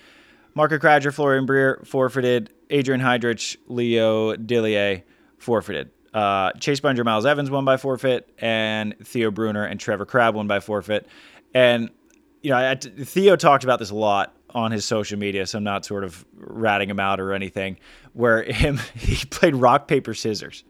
Marco 0.55 0.79
Krattiger, 0.79 1.13
Florian 1.13 1.47
Breer 1.47 1.87
forfeited, 1.87 2.53
Adrian 2.71 3.01
Heidrich, 3.01 3.57
Leo 3.67 4.35
Dillier 4.35 5.03
forfeited. 5.39 5.91
Uh, 6.15 6.53
Chase 6.53 6.81
Budinger, 6.81 7.05
Miles 7.05 7.25
Evans 7.25 7.51
won 7.51 7.65
by 7.65 7.77
forfeit, 7.79 8.29
and 8.39 8.95
Theo 9.03 9.31
Brunner 9.31 9.65
and 9.65 9.81
Trevor 9.81 10.05
Crabb 10.05 10.35
won 10.35 10.47
by 10.47 10.61
forfeit. 10.61 11.07
And 11.55 11.91
you 12.43 12.51
know, 12.51 12.57
I, 12.57 12.75
Theo 12.75 13.37
talked 13.37 13.65
about 13.65 13.79
this 13.79 13.91
a 13.91 13.95
lot 13.95 14.37
on 14.51 14.73
his 14.73 14.85
social 14.85 15.19
media, 15.19 15.47
so 15.47 15.59
I'm 15.59 15.65
not 15.65 15.87
sort 15.87 16.05
of 16.05 16.25
ratting 16.35 16.91
him 16.91 17.01
out 17.01 17.19
or 17.19 17.33
anything. 17.33 17.79
Where 18.13 18.43
him 18.43 18.79
he 18.95 19.25
played 19.27 19.55
rock 19.55 19.89
paper 19.89 20.13
scissors 20.13 20.65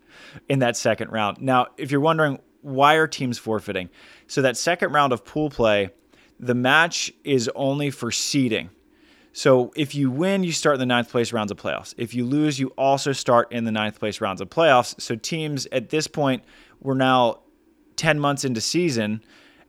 in 0.49 0.61
that 0.61 0.77
second 0.77 1.11
round. 1.11 1.41
Now, 1.41 1.69
if 1.77 1.91
you're 1.91 2.01
wondering 2.01 2.39
why 2.61 2.95
are 2.95 3.07
teams 3.07 3.39
forfeiting, 3.39 3.89
so 4.27 4.43
that 4.43 4.57
second 4.57 4.93
round 4.93 5.13
of 5.13 5.25
pool 5.25 5.51
play, 5.51 5.91
the 6.39 6.55
match 6.55 7.13
is 7.25 7.51
only 7.55 7.91
for 7.91 8.11
seeding. 8.11 8.71
So 9.33 9.73
if 9.77 9.95
you 9.95 10.11
win, 10.11 10.45
you 10.45 10.53
start 10.53 10.75
in 10.75 10.81
the 10.81 10.87
ninth 10.87 11.11
place 11.11 11.33
rounds 11.33 11.51
of 11.51 11.57
playoffs. 11.57 11.95
If 11.97 12.15
you 12.15 12.25
lose, 12.25 12.61
you 12.61 12.69
also 12.77 13.13
start 13.13 13.51
in 13.51 13.65
the 13.65 13.73
ninth 13.73 13.99
place 13.99 14.21
rounds 14.21 14.41
of 14.41 14.51
playoffs. 14.51 15.01
So 15.01 15.17
teams 15.17 15.67
at 15.73 15.89
this 15.89 16.07
point, 16.07 16.45
we're 16.81 16.95
now 16.95 17.41
10 17.97 18.21
months 18.21 18.45
into 18.45 18.61
season 18.61 19.23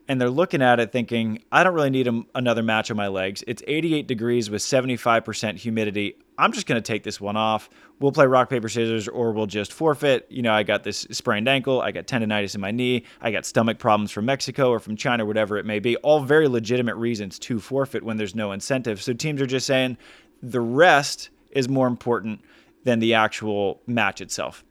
and 0.08 0.20
they're 0.20 0.30
looking 0.30 0.62
at 0.62 0.80
it 0.80 0.92
thinking, 0.92 1.44
I 1.52 1.64
don't 1.64 1.74
really 1.74 1.90
need 1.90 2.08
a, 2.08 2.22
another 2.36 2.62
match 2.62 2.92
on 2.92 2.98
my 2.98 3.08
legs. 3.08 3.44
It's 3.48 3.64
88 3.66 4.08
degrees 4.08 4.50
with 4.50 4.62
75% 4.62 5.58
humidity. 5.58 6.16
I'm 6.38 6.52
just 6.52 6.68
going 6.68 6.82
to 6.82 6.86
take 6.86 7.04
this 7.04 7.22
one 7.22 7.38
off. 7.38 7.70
We'll 8.00 8.12
play 8.12 8.26
rock, 8.26 8.50
paper, 8.50 8.68
scissors, 8.68 9.08
or 9.08 9.32
we'll 9.32 9.46
just 9.46 9.72
forfeit. 9.72 10.28
You 10.30 10.42
know, 10.42 10.52
I 10.52 10.64
got 10.64 10.84
this 10.84 11.08
sprained 11.12 11.48
ankle. 11.48 11.82
I 11.82 11.92
got 11.92 12.06
tendonitis 12.06 12.56
in 12.56 12.62
my 12.62 12.72
knee. 12.72 13.06
I 13.22 13.32
got 13.32 13.46
stomach 13.46 13.80
problems 13.80 14.12
from 14.12 14.26
Mexico 14.26 14.70
or 14.70 14.80
from 14.80 14.98
China, 14.98 15.26
whatever 15.26 15.58
it 15.58 15.66
may 15.66 15.80
be. 15.80 15.96
All 15.98 16.20
very 16.20 16.48
legitimate 16.48 16.96
reasons 16.96 17.40
to 17.40 17.60
forfeit 17.60 18.04
when 18.04 18.18
there's 18.18 18.36
no 18.36 18.52
incentive. 18.52 19.02
So 19.02 19.14
teams 19.14 19.42
are 19.42 19.48
just 19.48 19.66
saying 19.66 19.98
the 20.42 20.62
rest 20.62 21.30
is 21.52 21.70
more 21.70 21.88
important 21.88 22.42
than 22.84 23.00
the 23.00 23.14
actual 23.14 23.82
match 23.88 24.20
itself. 24.20 24.66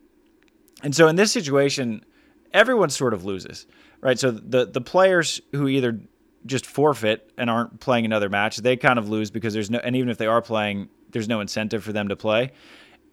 And 0.82 0.94
so 0.94 1.08
in 1.08 1.16
this 1.16 1.32
situation, 1.32 2.04
everyone 2.52 2.90
sort 2.90 3.14
of 3.14 3.24
loses 3.24 3.66
right? 4.02 4.18
So 4.18 4.30
the 4.30 4.66
the 4.66 4.82
players 4.82 5.40
who 5.52 5.68
either 5.68 5.98
just 6.44 6.66
forfeit 6.66 7.32
and 7.38 7.48
aren't 7.48 7.80
playing 7.80 8.04
another 8.04 8.28
match, 8.28 8.58
they 8.58 8.76
kind 8.76 8.98
of 8.98 9.08
lose 9.08 9.30
because 9.30 9.54
there's 9.54 9.70
no, 9.70 9.78
and 9.78 9.96
even 9.96 10.10
if 10.10 10.18
they 10.18 10.26
are 10.26 10.42
playing, 10.42 10.88
there's 11.10 11.28
no 11.28 11.40
incentive 11.40 11.82
for 11.82 11.92
them 11.92 12.08
to 12.08 12.16
play. 12.16 12.52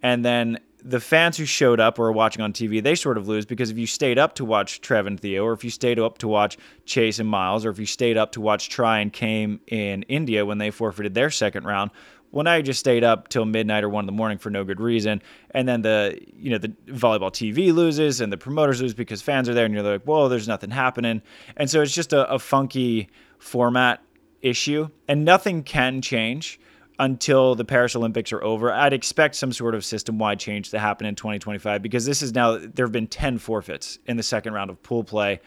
And 0.02 0.26
then 0.26 0.60
the 0.84 1.00
fans 1.00 1.38
who 1.38 1.46
showed 1.46 1.80
up 1.80 2.00
or 2.00 2.08
are 2.08 2.12
watching 2.12 2.42
on 2.42 2.54
TV, 2.54 2.82
they 2.82 2.96
sort 2.96 3.18
of 3.18 3.28
lose 3.28 3.46
because 3.46 3.70
if 3.70 3.78
you 3.78 3.86
stayed 3.86 4.18
up 4.18 4.36
to 4.36 4.46
watch 4.46 4.82
Trev 4.82 5.06
and 5.08 5.20
Theo, 5.20 5.46
or 5.46 5.54
if 5.54 5.64
you 5.64 5.70
stayed 5.70 6.00
up 6.00 6.18
to 6.20 6.28
watch 6.28 6.58
Chase 6.86 7.20
and 7.20 7.28
Miles, 7.28 7.66
or 7.66 7.70
if 7.70 7.80
you 7.80 7.86
stayed 7.86 8.18
up 8.18 8.32
to 8.34 8.42
watch 8.42 8.70
Try 8.70 9.00
and 9.00 9.12
Came 9.12 9.60
in 9.68 10.04
India 10.04 10.46
when 10.46 10.58
they 10.58 10.72
forfeited 10.72 11.14
their 11.14 11.30
second 11.30 11.66
round, 11.66 11.92
well, 12.32 12.44
now 12.44 12.56
you 12.56 12.64
just 12.64 12.80
stayed 12.80 13.04
up 13.04 13.28
till 13.30 13.46
midnight 13.46 13.84
or 13.84 13.90
one 13.90 14.04
in 14.04 14.06
the 14.06 14.12
morning 14.12 14.38
for 14.38 14.50
no 14.50 14.64
good 14.64 14.80
reason, 14.80 15.22
and 15.52 15.68
then 15.68 15.82
the 15.82 16.20
you 16.36 16.52
know 16.52 16.58
the 16.58 16.70
volleyball 16.88 17.32
TV 17.32 17.74
loses 17.74 18.22
and 18.22 18.32
the 18.32 18.38
promoters 18.38 18.82
lose 18.82 18.94
because 18.94 19.22
fans 19.22 19.50
are 19.50 19.54
there, 19.54 19.66
and 19.66 19.74
you're 19.74 19.84
like, 19.84 20.04
whoa, 20.04 20.30
there's 20.30 20.48
nothing 20.48 20.70
happening, 20.70 21.22
and 21.58 21.70
so 21.70 21.82
it's 21.82 21.94
just 21.94 22.14
a, 22.14 22.30
a 22.32 22.40
funky 22.40 23.10
format 23.40 24.02
issue, 24.42 24.90
and 25.08 25.26
nothing 25.26 25.64
can 25.64 26.02
change 26.02 26.60
until 27.00 27.56
the 27.56 27.66
Paris 27.66 27.96
Olympics 27.96 28.34
are 28.34 28.44
over. 28.44 28.72
I'd 28.72 28.94
expect 28.94 29.36
some 29.36 29.54
sort 29.54 29.74
of 29.74 29.86
system-wide 29.86 30.38
change 30.38 30.70
to 30.72 30.80
happen 30.80 31.08
in 31.08 31.16
2025 31.16 31.82
because 31.82 32.06
this 32.06 32.22
is 32.22 32.34
now 32.34 32.58
there 32.58 32.86
have 32.86 32.92
been 32.92 33.08
10 33.08 33.38
forfeits 33.38 34.00
in 34.06 34.18
the 34.18 34.24
second 34.24 34.54
round 34.54 34.70
of 34.70 34.84
pool 34.84 35.04
play 35.04 35.40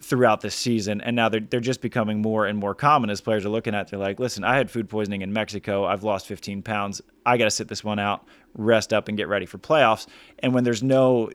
throughout 0.00 0.40
the 0.40 0.50
season. 0.50 1.00
And 1.00 1.16
now 1.16 1.28
they're, 1.28 1.40
they're 1.40 1.60
just 1.60 1.80
becoming 1.80 2.22
more 2.22 2.46
and 2.46 2.58
more 2.58 2.74
common 2.74 3.10
as 3.10 3.20
players 3.20 3.44
are 3.44 3.50
looking 3.50 3.74
at. 3.74 3.88
They're 3.88 3.98
like, 3.98 4.20
listen, 4.20 4.44
I 4.44 4.56
had 4.56 4.70
food 4.70 4.88
poisoning 4.88 5.22
in 5.22 5.32
Mexico. 5.32 5.84
I've 5.84 6.04
lost 6.04 6.26
15 6.26 6.62
pounds. 6.62 7.02
I 7.26 7.36
got 7.36 7.44
to 7.44 7.50
sit 7.50 7.68
this 7.68 7.82
one 7.82 7.98
out, 7.98 8.24
rest 8.54 8.92
up, 8.92 9.08
and 9.08 9.16
get 9.16 9.28
ready 9.28 9.46
for 9.46 9.58
playoffs. 9.58 10.06
And 10.38 10.54
when 10.54 10.64
there's 10.64 10.82
no 10.82 11.30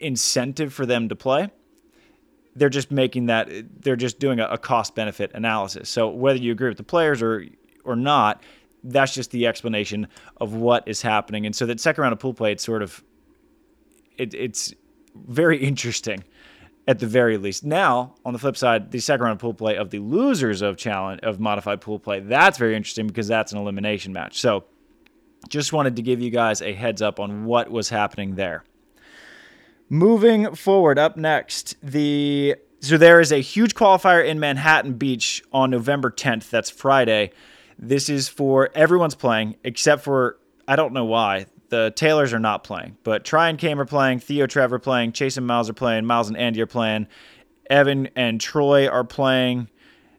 incentive 0.00 0.72
for 0.72 0.86
them 0.86 1.08
to 1.08 1.16
play, 1.16 1.50
they're 2.54 2.70
just 2.70 2.90
making 2.90 3.26
that, 3.26 3.50
they're 3.82 3.96
just 3.96 4.18
doing 4.18 4.40
a, 4.40 4.46
a 4.46 4.58
cost 4.58 4.94
benefit 4.94 5.30
analysis. 5.34 5.90
So 5.90 6.08
whether 6.08 6.38
you 6.38 6.52
agree 6.52 6.68
with 6.68 6.78
the 6.78 6.84
players 6.84 7.22
or, 7.22 7.44
or 7.84 7.96
not, 7.96 8.42
that's 8.82 9.14
just 9.14 9.30
the 9.30 9.46
explanation 9.46 10.08
of 10.38 10.54
what 10.54 10.88
is 10.88 11.02
happening. 11.02 11.44
And 11.44 11.54
so 11.54 11.66
that 11.66 11.80
second 11.80 12.02
round 12.02 12.12
of 12.14 12.18
pool 12.18 12.32
play, 12.32 12.52
it's 12.52 12.64
sort 12.64 12.82
of, 12.82 13.04
it, 14.16 14.32
it's 14.32 14.72
very 15.14 15.58
interesting 15.62 16.24
at 16.88 16.98
the 16.98 17.06
very 17.06 17.36
least. 17.36 17.64
Now, 17.64 18.14
on 18.24 18.32
the 18.32 18.38
flip 18.38 18.56
side, 18.56 18.90
the 18.90 19.00
second 19.00 19.24
round 19.24 19.40
pool 19.40 19.54
play 19.54 19.76
of 19.76 19.90
the 19.90 19.98
losers 19.98 20.62
of 20.62 20.76
challenge 20.76 21.20
of 21.22 21.40
modified 21.40 21.80
pool 21.80 21.98
play, 21.98 22.20
that's 22.20 22.58
very 22.58 22.76
interesting 22.76 23.06
because 23.06 23.26
that's 23.26 23.52
an 23.52 23.58
elimination 23.58 24.12
match. 24.12 24.40
So, 24.40 24.64
just 25.48 25.72
wanted 25.72 25.96
to 25.96 26.02
give 26.02 26.20
you 26.20 26.30
guys 26.30 26.62
a 26.62 26.72
heads 26.72 27.02
up 27.02 27.20
on 27.20 27.44
what 27.44 27.70
was 27.70 27.88
happening 27.88 28.34
there. 28.34 28.64
Moving 29.88 30.54
forward, 30.54 30.98
up 30.98 31.16
next, 31.16 31.76
the 31.82 32.56
so 32.80 32.98
there 32.98 33.20
is 33.20 33.32
a 33.32 33.38
huge 33.38 33.74
qualifier 33.74 34.24
in 34.24 34.38
Manhattan 34.38 34.94
Beach 34.94 35.42
on 35.52 35.70
November 35.70 36.10
10th. 36.10 36.50
That's 36.50 36.70
Friday. 36.70 37.30
This 37.78 38.08
is 38.08 38.28
for 38.28 38.70
everyone's 38.74 39.14
playing 39.14 39.56
except 39.64 40.02
for 40.02 40.38
I 40.66 40.76
don't 40.76 40.92
know 40.92 41.04
why 41.04 41.46
the 41.68 41.92
Taylors 41.96 42.32
are 42.32 42.38
not 42.38 42.64
playing, 42.64 42.96
but 43.02 43.24
Tri 43.24 43.48
and 43.48 43.88
playing, 43.88 44.20
Theo 44.20 44.46
Trevor 44.46 44.78
playing, 44.78 45.12
Chase 45.12 45.36
and 45.36 45.46
Miles 45.46 45.68
are 45.68 45.74
playing, 45.74 46.06
Miles 46.06 46.28
and 46.28 46.36
Andy 46.36 46.60
are 46.60 46.66
playing, 46.66 47.08
Evan 47.68 48.08
and 48.16 48.40
Troy 48.40 48.88
are 48.88 49.04
playing. 49.04 49.68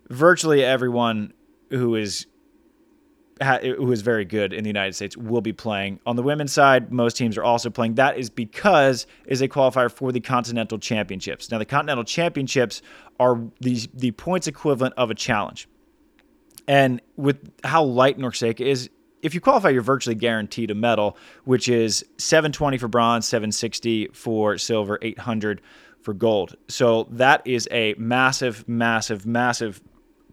Virtually 0.10 0.64
everyone 0.64 1.34
who 1.70 1.96
is 1.96 2.28
who 3.62 3.92
is 3.92 4.02
very 4.02 4.26
good 4.26 4.52
in 4.52 4.64
the 4.64 4.70
United 4.70 4.94
States 4.94 5.16
will 5.16 5.42
be 5.42 5.54
playing. 5.54 6.00
On 6.06 6.16
the 6.16 6.24
women's 6.24 6.52
side, 6.52 6.92
most 6.92 7.18
teams 7.18 7.38
are 7.38 7.44
also 7.44 7.70
playing. 7.70 7.96
That 7.96 8.18
is 8.18 8.30
because 8.30 9.06
is 9.26 9.42
a 9.42 9.48
qualifier 9.48 9.92
for 9.92 10.12
the 10.12 10.20
Continental 10.20 10.80
Championships. 10.80 11.52
Now, 11.52 11.58
the 11.60 11.66
Continental 11.66 12.04
Championships 12.04 12.82
are 13.20 13.40
the 13.60 13.88
the 13.94 14.12
points 14.12 14.48
equivalent 14.48 14.96
of 14.98 15.12
a 15.12 15.16
challenge. 15.16 15.68
And 16.68 17.02
with 17.16 17.50
how 17.64 17.84
light 17.84 18.18
NORCECA 18.18 18.60
is, 18.60 18.90
if 19.22 19.34
you 19.34 19.42
qualify, 19.42 19.70
you're 19.70 19.82
virtually 19.82 20.16
guaranteed 20.16 20.72
a 20.72 20.76
medal, 20.76 21.18
which 21.46 21.70
is 21.70 22.06
720 22.18 22.78
for 22.78 22.88
bronze, 22.88 23.28
760 23.28 24.10
for 24.14 24.58
silver, 24.58 25.00
800 25.02 25.62
for 26.02 26.14
gold. 26.14 26.56
So 26.68 27.08
that 27.12 27.46
is 27.46 27.68
a 27.72 27.96
massive, 27.98 28.68
massive, 28.68 29.26
massive 29.26 29.82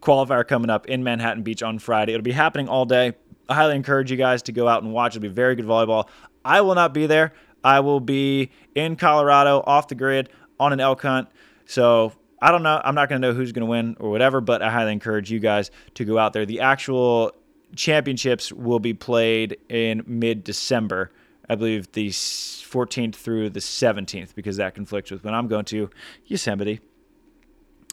qualifier 0.01 0.47
coming 0.47 0.69
up 0.69 0.85
in 0.87 1.03
Manhattan 1.03 1.43
Beach 1.43 1.63
on 1.63 1.79
Friday. 1.79 2.13
It'll 2.13 2.23
be 2.23 2.31
happening 2.31 2.69
all 2.69 2.85
day. 2.85 3.13
I 3.49 3.55
highly 3.55 3.75
encourage 3.75 4.11
you 4.11 4.17
guys 4.17 4.41
to 4.43 4.51
go 4.51 4.67
out 4.67 4.83
and 4.83 4.93
watch. 4.93 5.15
It'll 5.15 5.23
be 5.23 5.27
very 5.27 5.55
good 5.55 5.65
volleyball. 5.65 6.07
I 6.43 6.61
will 6.61 6.75
not 6.75 6.93
be 6.93 7.07
there. 7.07 7.33
I 7.63 7.79
will 7.79 7.99
be 7.99 8.51
in 8.75 8.95
Colorado, 8.95 9.63
off 9.65 9.87
the 9.87 9.95
grid, 9.95 10.29
on 10.59 10.71
an 10.73 10.79
elk 10.79 11.01
hunt. 11.01 11.29
So 11.65 12.13
I 12.41 12.51
don't 12.51 12.63
know. 12.63 12.79
I'm 12.83 12.95
not 12.95 13.09
going 13.09 13.21
to 13.21 13.27
know 13.27 13.33
who's 13.33 13.51
going 13.51 13.65
to 13.65 13.69
win 13.69 13.97
or 13.99 14.11
whatever, 14.11 14.41
but 14.41 14.61
I 14.61 14.69
highly 14.69 14.91
encourage 14.91 15.31
you 15.31 15.39
guys 15.39 15.71
to 15.95 16.05
go 16.05 16.17
out 16.17 16.33
there. 16.33 16.45
The 16.45 16.61
actual 16.61 17.31
championships 17.75 18.51
will 18.51 18.79
be 18.79 18.93
played 18.93 19.57
in 19.69 20.03
mid 20.07 20.43
December. 20.43 21.11
I 21.49 21.55
believe 21.55 21.91
the 21.91 22.09
14th 22.09 23.15
through 23.15 23.51
the 23.51 23.59
17th, 23.59 24.33
because 24.33 24.57
that 24.57 24.73
conflicts 24.73 25.11
with 25.11 25.23
when 25.23 25.33
I'm 25.33 25.47
going 25.47 25.65
to 25.65 25.89
Yosemite. 26.25 26.79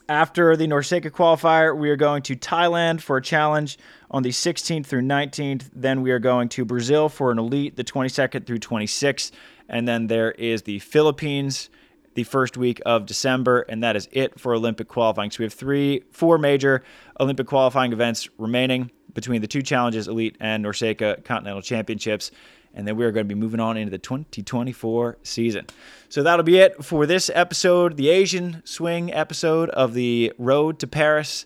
After 0.09 0.57
the 0.57 0.67
NORCECA 0.67 1.11
qualifier, 1.11 1.77
we 1.77 1.89
are 1.89 1.95
going 1.95 2.23
to 2.23 2.35
Thailand 2.35 2.99
for 2.99 3.17
a 3.17 3.21
challenge 3.21 3.77
on 4.11 4.23
the 4.23 4.31
16th 4.31 4.85
through 4.85 5.03
19th. 5.03 5.69
Then 5.73 6.01
we 6.01 6.11
are 6.11 6.19
going 6.19 6.49
to 6.49 6.65
Brazil 6.65 7.07
for 7.07 7.31
an 7.31 7.39
elite, 7.39 7.77
the 7.77 7.85
22nd 7.85 8.45
through 8.45 8.59
26th. 8.59 9.31
And 9.69 9.87
then 9.87 10.07
there 10.07 10.31
is 10.31 10.63
the 10.63 10.79
Philippines 10.79 11.69
the 12.15 12.23
first 12.23 12.57
week 12.57 12.81
of 12.85 13.05
December, 13.05 13.61
and 13.69 13.83
that 13.83 13.95
is 13.95 14.07
it 14.11 14.39
for 14.39 14.53
Olympic 14.53 14.87
qualifying. 14.87 15.31
So 15.31 15.39
we 15.39 15.45
have 15.45 15.53
three, 15.53 16.03
four 16.11 16.37
major 16.37 16.83
Olympic 17.19 17.47
qualifying 17.47 17.93
events 17.93 18.27
remaining 18.37 18.91
between 19.13 19.41
the 19.41 19.47
two 19.47 19.61
challenges, 19.61 20.07
Elite 20.07 20.35
and 20.39 20.63
NORCECA 20.63 21.23
Continental 21.23 21.61
Championships. 21.61 22.31
And 22.73 22.87
then 22.87 22.97
we're 22.97 23.11
going 23.11 23.27
to 23.27 23.35
be 23.35 23.39
moving 23.39 23.59
on 23.59 23.77
into 23.77 23.91
the 23.91 23.99
2024 23.99 25.17
season. 25.21 25.67
So 26.09 26.23
that'll 26.23 26.43
be 26.43 26.57
it 26.57 26.83
for 26.83 27.05
this 27.05 27.29
episode, 27.33 27.97
the 27.97 28.09
Asian 28.09 28.63
Swing 28.65 29.13
episode 29.13 29.69
of 29.69 29.93
the 29.93 30.33
Road 30.39 30.79
to 30.79 30.87
Paris. 30.87 31.45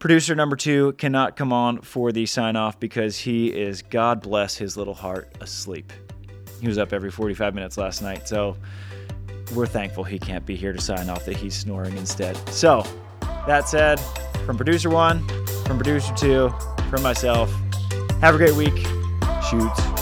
Producer 0.00 0.34
number 0.34 0.56
two 0.56 0.92
cannot 0.94 1.36
come 1.36 1.52
on 1.52 1.80
for 1.80 2.12
the 2.12 2.26
sign 2.26 2.56
off 2.56 2.80
because 2.80 3.16
he 3.16 3.46
is, 3.46 3.82
God 3.82 4.20
bless 4.20 4.56
his 4.56 4.76
little 4.76 4.94
heart, 4.94 5.32
asleep. 5.40 5.92
He 6.60 6.66
was 6.66 6.78
up 6.78 6.92
every 6.92 7.10
45 7.10 7.54
minutes 7.54 7.78
last 7.78 8.02
night. 8.02 8.28
So 8.28 8.56
we're 9.54 9.66
thankful 9.66 10.04
he 10.04 10.18
can't 10.18 10.44
be 10.44 10.56
here 10.56 10.72
to 10.72 10.80
sign 10.80 11.08
off, 11.08 11.24
that 11.26 11.36
he's 11.36 11.54
snoring 11.54 11.96
instead. 11.96 12.36
So, 12.48 12.84
that 13.46 13.68
said, 13.68 14.00
from 14.46 14.56
producer 14.56 14.90
one, 14.90 15.22
from 15.64 15.76
producer 15.76 16.14
two, 16.14 16.52
from 16.90 17.02
myself, 17.02 17.52
have 18.20 18.34
a 18.34 18.38
great 18.38 18.54
week. 18.54 18.86
Shoot 19.50 19.93